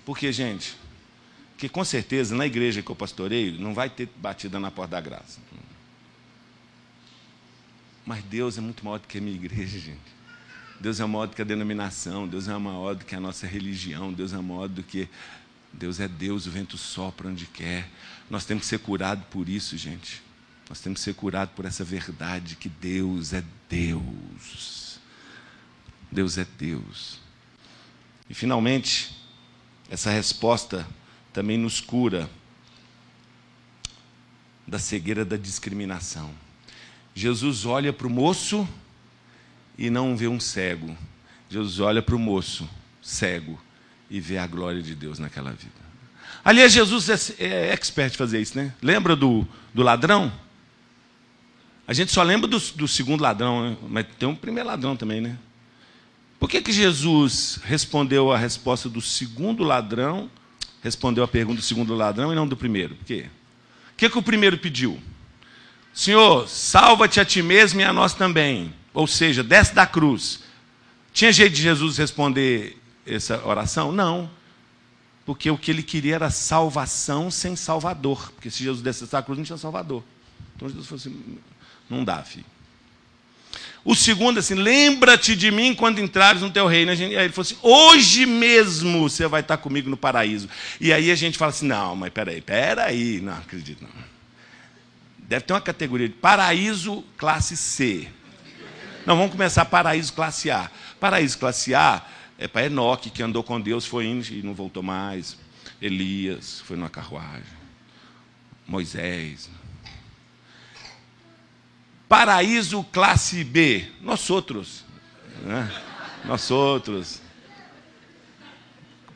[0.05, 0.77] Porque, gente,
[1.61, 5.01] que com certeza na igreja que eu pastorei não vai ter batida na porta da
[5.01, 5.39] graça.
[8.07, 10.21] Mas Deus é muito maior do que a minha igreja, gente.
[10.81, 14.11] Deus é maior do que a denominação, Deus é maior do que a nossa religião,
[14.11, 15.07] Deus é maior do que.
[15.71, 17.89] Deus é Deus, o vento sopra onde quer.
[18.31, 20.23] Nós temos que ser curados por isso, gente.
[20.69, 24.99] Nós temos que ser curados por essa verdade que Deus é Deus.
[26.11, 27.21] Deus é Deus.
[28.31, 29.15] E finalmente,
[29.91, 30.87] essa resposta
[31.33, 32.29] também nos cura
[34.67, 36.31] da cegueira da discriminação.
[37.15, 38.69] Jesus olha para o moço
[39.77, 40.97] e não vê um cego.
[41.49, 42.69] Jesus olha para o moço
[43.03, 43.61] cego
[44.09, 45.81] e vê a glória de Deus naquela vida.
[46.45, 48.73] Aliás, Jesus é, é expert em fazer isso, né?
[48.81, 50.33] Lembra do, do ladrão?
[51.87, 53.77] A gente só lembra do, do segundo ladrão, né?
[53.89, 55.37] mas tem um primeiro ladrão também, né?
[56.39, 60.31] Por que, que Jesus respondeu a resposta do segundo ladrão
[60.83, 62.95] respondeu a pergunta do segundo ladrão e não do primeiro.
[62.95, 63.27] Por quê?
[63.93, 65.01] O que, que o primeiro pediu?
[65.93, 68.73] Senhor, salva-te a ti mesmo e a nós também.
[68.95, 70.41] Ou seja, desce da cruz.
[71.13, 73.93] Tinha jeito de Jesus responder essa oração?
[73.93, 74.31] Não.
[75.27, 78.33] Porque o que ele queria era salvação sem salvador.
[78.33, 80.03] Porque se Jesus descesse da cruz, não tinha salvador.
[80.57, 81.39] Então Jesus falou assim:
[81.89, 82.47] não dá, filho.
[83.85, 86.91] O segundo, assim, lembra-te de mim quando entrares no teu reino.
[86.93, 90.49] Aí ele falou assim: hoje mesmo você vai estar comigo no paraíso.
[90.81, 94.11] E aí a gente fala assim: não, mas peraí, peraí, não acredito, não.
[95.19, 98.09] Deve ter uma categoria de paraíso classe C.
[99.07, 100.71] Não, vamos começar paraíso classe A.
[100.99, 102.05] Paraíso classe A
[102.39, 105.39] é para Enoque, que andou com Deus, foi indo e não voltou mais.
[105.81, 107.61] Elias foi numa carruagem.
[108.67, 109.49] Moisés,
[112.11, 114.85] Paraíso classe B, nós outros.
[115.45, 115.73] Né?
[116.25, 117.23] Nós outros.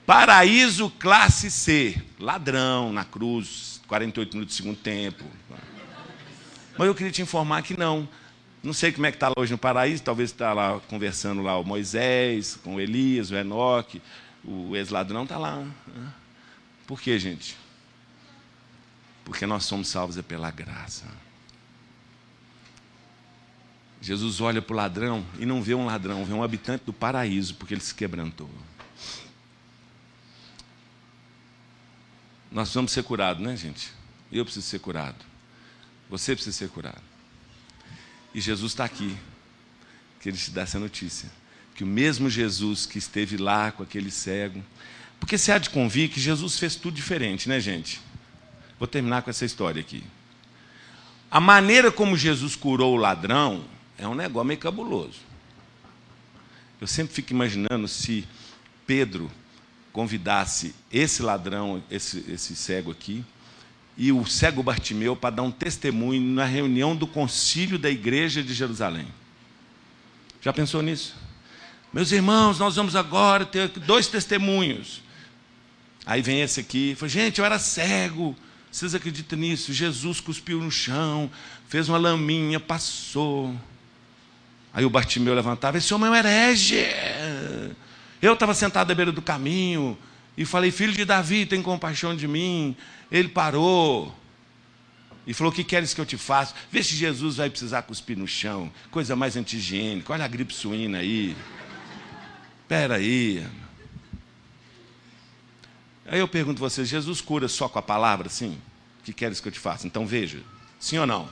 [0.07, 5.25] Paraíso classe C, ladrão na cruz, 48 minutos de segundo tempo.
[6.79, 8.09] Mas eu queria te informar que não.
[8.63, 11.65] Não sei como é que está hoje no paraíso, talvez está lá conversando lá o
[11.65, 14.01] Moisés, com o Elias, o Enoque,
[14.45, 15.57] o ex-ladrão está lá.
[15.57, 16.13] Né?
[16.87, 17.57] Por quê, gente?
[19.25, 21.24] Porque nós somos salvos é pela graça.
[24.05, 27.55] Jesus olha para o ladrão e não vê um ladrão, vê um habitante do paraíso,
[27.55, 28.51] porque ele se quebrantou.
[32.53, 33.91] Nós vamos ser curados, né, gente?
[34.31, 35.25] Eu preciso ser curado.
[36.11, 37.01] Você precisa ser curado.
[38.35, 39.17] E Jesus está aqui,
[40.21, 41.31] que ele te dá essa notícia.
[41.75, 44.63] Que o mesmo Jesus que esteve lá com aquele cego.
[45.19, 48.03] Porque você há de convir que Jesus fez tudo diferente, né, gente?
[48.79, 50.05] Vou terminar com essa história aqui.
[51.31, 55.21] A maneira como Jesus curou o ladrão é um negócio meio cabuloso.
[56.81, 58.27] Eu sempre fico imaginando se
[58.87, 59.31] Pedro
[59.93, 63.25] convidasse esse ladrão, esse, esse cego aqui,
[63.97, 68.53] e o cego Bartimeu para dar um testemunho na reunião do concílio da igreja de
[68.53, 69.07] Jerusalém.
[70.41, 71.15] Já pensou nisso?
[71.93, 75.01] Meus irmãos, nós vamos agora ter dois testemunhos.
[76.05, 78.37] Aí vem esse aqui, fala, gente, eu era cego.
[78.71, 79.73] Vocês acreditam nisso?
[79.73, 81.31] Jesus cuspiu no chão,
[81.69, 83.55] fez uma laminha, passou.
[84.75, 86.85] Aí o Bartimeu levantava, esse homem é um herege.
[88.21, 89.97] Eu estava sentado à beira do caminho
[90.37, 92.77] e falei, filho de Davi, tem compaixão de mim.
[93.11, 94.13] Ele parou
[95.25, 96.55] e falou, o que queres que eu te faça?
[96.73, 98.71] Vê se Jesus vai precisar cuspir no chão.
[98.91, 100.13] Coisa mais anti-higiênica.
[100.13, 101.37] Olha a gripe suína aí.
[102.63, 103.47] Espera aí.
[106.07, 108.29] Aí eu pergunto a você, Jesus cura só com a palavra?
[108.29, 108.59] Sim.
[109.01, 109.87] O que queres que eu te faça?
[109.87, 110.41] Então veja.
[110.81, 111.29] Sim ou não?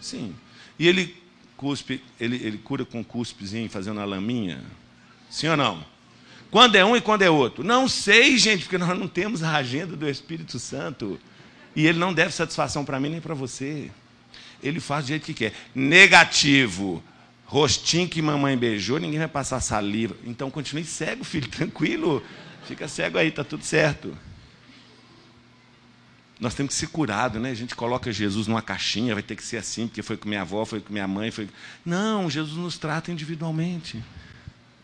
[0.00, 0.34] Sim.
[0.78, 1.27] E ele
[1.58, 4.62] cuspe, ele, ele cura com cuspezinho, fazendo a laminha?
[5.28, 5.84] Sim ou não?
[6.50, 7.62] Quando é um e quando é outro?
[7.62, 11.20] Não sei, gente, porque nós não temos a agenda do Espírito Santo.
[11.76, 13.90] E ele não deve satisfação para mim nem para você.
[14.62, 15.52] Ele faz do jeito que quer.
[15.74, 17.02] Negativo.
[17.44, 20.14] Rostinho que mamãe beijou, ninguém vai passar saliva.
[20.24, 22.22] Então continue cego, filho, tranquilo.
[22.64, 24.16] Fica cego aí, tá tudo certo.
[26.40, 27.50] Nós temos que ser curados, né?
[27.50, 30.42] A gente coloca Jesus numa caixinha, vai ter que ser assim, porque foi com minha
[30.42, 31.30] avó, foi com minha mãe.
[31.30, 31.48] Foi...
[31.84, 34.02] Não, Jesus nos trata individualmente.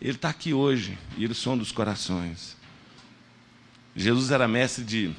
[0.00, 2.56] Ele está aqui hoje e ele sonda os corações.
[3.94, 5.14] Jesus era mestre de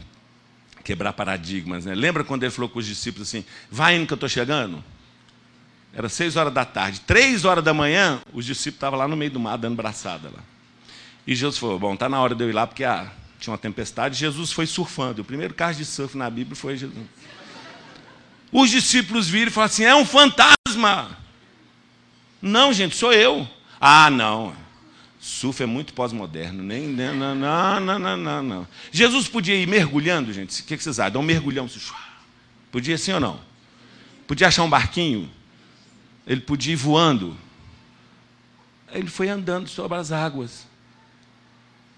[0.84, 1.86] quebrar paradigmas.
[1.86, 1.96] Né?
[1.96, 4.84] Lembra quando ele falou com os discípulos assim: vai indo que eu estou chegando?
[5.94, 7.00] Era seis horas da tarde.
[7.02, 10.44] Três horas da manhã, os discípulos estavam lá no meio do mar dando braçada lá.
[11.26, 13.10] E Jesus falou: bom, está na hora de eu ir lá porque ah,
[13.40, 14.18] tinha uma tempestade.
[14.18, 15.22] Jesus foi surfando.
[15.22, 17.06] O primeiro caso de surf na Bíblia foi Jesus.
[18.52, 21.18] Os discípulos viram e falaram assim: é um fantasma.
[22.42, 23.48] Não, gente, sou eu.
[23.80, 24.56] Ah, não.
[25.20, 26.64] Surf é muito pós-moderno.
[26.64, 28.68] Nem, não, não, não, não, não, não.
[28.92, 30.62] Jesus podia ir mergulhando, gente.
[30.62, 31.14] O que vocês acham?
[31.14, 31.68] Dar um mergulhão.
[32.72, 33.40] Podia sim ou não?
[34.28, 35.30] Podia achar um barquinho?
[36.28, 37.36] Ele podia ir voando?
[38.92, 40.68] Ele foi andando sobre as águas.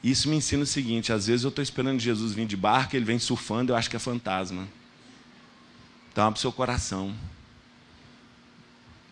[0.03, 3.05] Isso me ensina o seguinte: às vezes eu estou esperando Jesus vir de barco, ele
[3.05, 4.67] vem surfando, eu acho que é fantasma.
[6.11, 7.15] Então abre seu coração.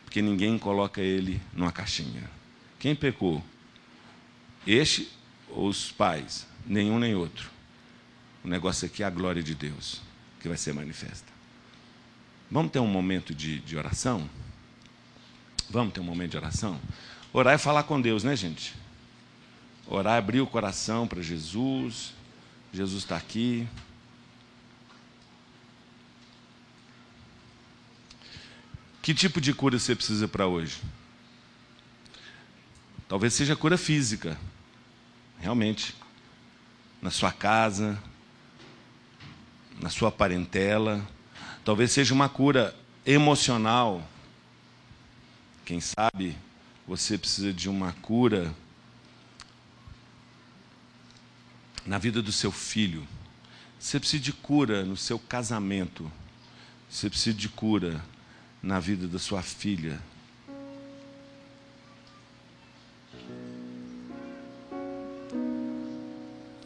[0.03, 2.29] Porque ninguém coloca ele numa caixinha.
[2.79, 3.43] Quem pecou?
[4.65, 5.11] Este
[5.49, 6.47] ou os pais?
[6.65, 7.49] Nenhum nem outro.
[8.43, 10.01] O negócio aqui é a glória de Deus
[10.39, 11.33] que vai ser manifesta.
[12.49, 14.29] Vamos ter um momento de, de oração?
[15.69, 16.79] Vamos ter um momento de oração?
[17.33, 18.75] Orar é falar com Deus, né, gente?
[19.87, 22.13] Orar abrir o coração para Jesus.
[22.73, 23.67] Jesus está aqui.
[29.01, 30.81] Que tipo de cura você precisa para hoje?
[33.07, 34.35] Talvez seja cura física
[35.39, 35.95] realmente,
[36.99, 38.01] na sua casa,
[39.79, 41.07] na sua parentela.
[41.63, 42.75] Talvez seja uma cura
[43.05, 44.01] emocional.
[45.63, 46.35] Quem sabe
[46.87, 48.51] você precisa de uma cura
[51.85, 53.07] na vida do seu filho.
[53.79, 56.11] Você precisa de cura no seu casamento.
[56.89, 58.03] Você precisa de cura
[58.61, 60.01] na vida da sua filha,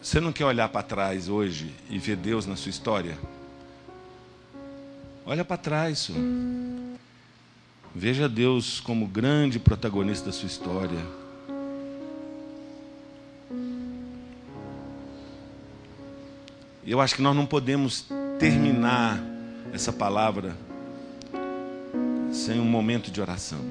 [0.10, 3.16] Você não quer olhar para trás hoje e ver Deus na sua história?
[5.24, 6.20] Olha para trás, senhor.
[7.94, 11.06] Veja Deus como grande protagonista da sua história.
[16.90, 18.08] Eu acho que nós não podemos
[18.40, 19.22] terminar
[19.72, 20.58] essa palavra
[22.34, 23.64] sem um momento de oração.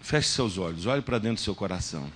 [0.00, 2.10] Feche seus olhos, olhe para dentro do seu coração.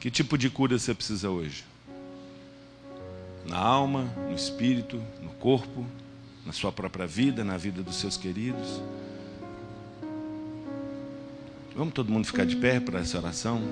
[0.00, 1.66] Que tipo de cura você precisa hoje?
[3.44, 5.84] Na alma, no espírito, no corpo,
[6.46, 8.80] na sua própria vida, na vida dos seus queridos?
[11.74, 13.62] Vamos todo mundo ficar de pé para essa oração?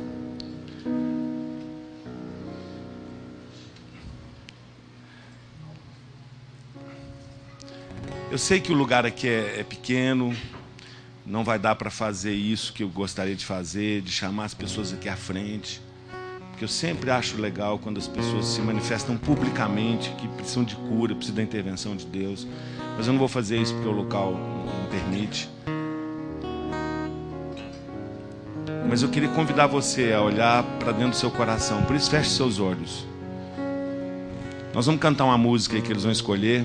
[8.31, 10.35] Eu sei que o lugar aqui é, é pequeno,
[11.27, 14.93] não vai dar para fazer isso que eu gostaria de fazer, de chamar as pessoas
[14.93, 15.81] aqui à frente.
[16.51, 21.15] Porque eu sempre acho legal quando as pessoas se manifestam publicamente que precisam de cura,
[21.15, 22.47] precisam da intervenção de Deus.
[22.97, 25.49] Mas eu não vou fazer isso porque o local não permite.
[28.89, 31.83] Mas eu queria convidar você a olhar para dentro do seu coração.
[31.83, 33.07] Por isso, feche seus olhos.
[34.73, 36.65] Nós vamos cantar uma música que eles vão escolher.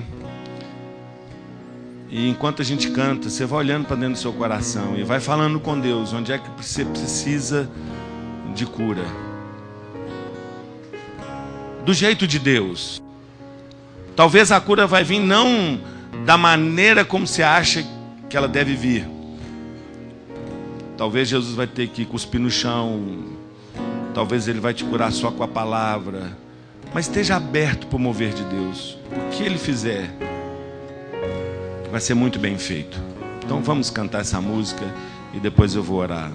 [2.08, 5.20] E enquanto a gente canta, você vai olhando para dentro do seu coração e vai
[5.20, 7.68] falando com Deus onde é que você precisa
[8.54, 9.04] de cura.
[11.84, 13.02] Do jeito de Deus.
[14.16, 15.78] Talvez a cura vai vir não
[16.24, 17.84] da maneira como você acha
[18.30, 19.13] que ela deve vir.
[20.96, 23.24] Talvez Jesus vai ter que cuspir no chão.
[24.14, 26.36] Talvez ele vai te curar só com a palavra.
[26.92, 28.96] Mas esteja aberto para o mover de Deus.
[29.10, 30.08] O que ele fizer,
[31.90, 33.00] vai ser muito bem feito.
[33.44, 34.84] Então vamos cantar essa música
[35.32, 36.30] e depois eu vou orar.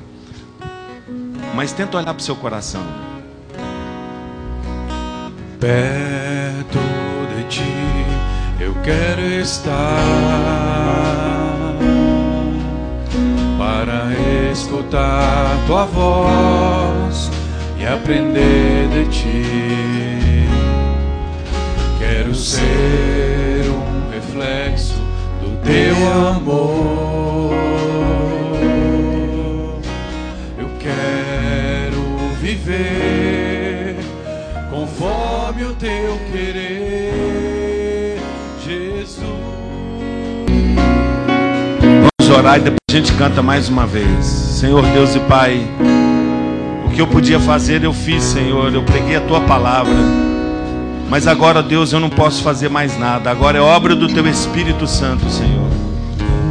[1.55, 2.85] Mas tenta olhar para o seu coração.
[5.59, 6.79] Perto
[7.35, 7.89] de ti
[8.59, 11.08] eu quero estar
[13.79, 14.11] para
[14.51, 17.31] escutar tua voz
[17.77, 20.45] e aprender de ti.
[21.97, 24.95] Quero ser um reflexo
[25.63, 25.95] teu
[26.27, 27.53] amor.
[30.57, 32.01] Eu quero
[32.41, 33.95] viver
[34.69, 38.19] conforme o teu querer,
[38.61, 39.23] Jesus.
[42.19, 44.25] Vamos orar e depois a gente canta mais uma vez.
[44.25, 45.61] Senhor Deus e Pai,
[46.87, 48.73] o que eu podia fazer eu fiz, Senhor.
[48.73, 49.93] Eu preguei a tua palavra.
[51.07, 53.29] Mas agora, Deus, eu não posso fazer mais nada.
[53.29, 55.69] Agora é obra do teu Espírito Santo, Senhor.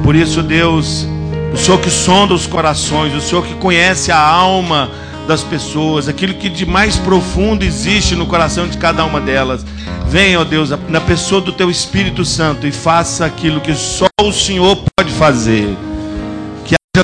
[0.04, 1.08] Por isso, Deus,
[1.52, 4.92] O Senhor que sonda os corações, o Senhor que conhece a alma
[5.26, 9.66] das pessoas, aquilo que de mais profundo existe no coração de cada uma delas.
[10.06, 14.32] Venha, ó Deus, na pessoa do teu Espírito Santo e faça aquilo que só o
[14.32, 15.76] Senhor pode fazer.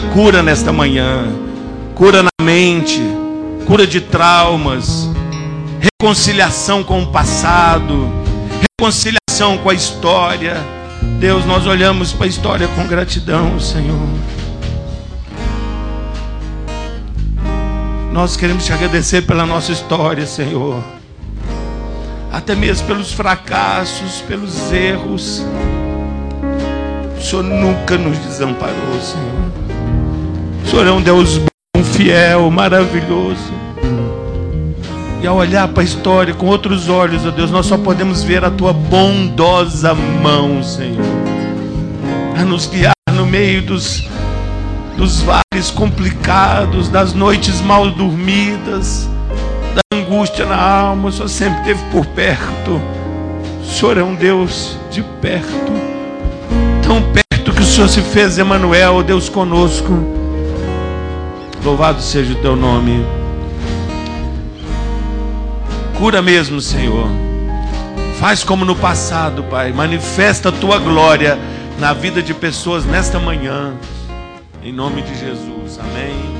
[0.00, 1.24] Cura nesta manhã,
[1.94, 3.00] cura na mente,
[3.64, 5.08] cura de traumas,
[5.80, 8.08] reconciliação com o passado,
[8.78, 10.56] reconciliação com a história.
[11.20, 14.08] Deus, nós olhamos para a história com gratidão, Senhor.
[18.12, 20.82] Nós queremos te agradecer pela nossa história, Senhor.
[22.32, 25.44] Até mesmo pelos fracassos, pelos erros.
[27.16, 29.53] O Senhor nunca nos desamparou, Senhor.
[30.64, 33.52] O Senhor é um Deus bom, fiel, maravilhoso.
[35.22, 38.44] E ao olhar para a história com outros olhos, ó Deus, nós só podemos ver
[38.44, 41.04] a tua bondosa mão, Senhor,
[42.36, 44.06] a nos guiar no meio dos
[44.96, 49.08] dos vales complicados, das noites mal dormidas,
[49.74, 52.80] da angústia na alma, o Senhor sempre esteve por perto.
[53.60, 55.72] O Senhor é um Deus de perto,
[56.82, 60.23] tão perto que o Senhor se fez Emanuel, Deus conosco.
[61.64, 63.02] Louvado seja o teu nome.
[65.96, 67.08] Cura mesmo, Senhor.
[68.20, 69.72] Faz como no passado, Pai.
[69.72, 71.38] Manifesta a tua glória
[71.78, 73.72] na vida de pessoas nesta manhã.
[74.62, 75.78] Em nome de Jesus.
[75.78, 76.33] Amém.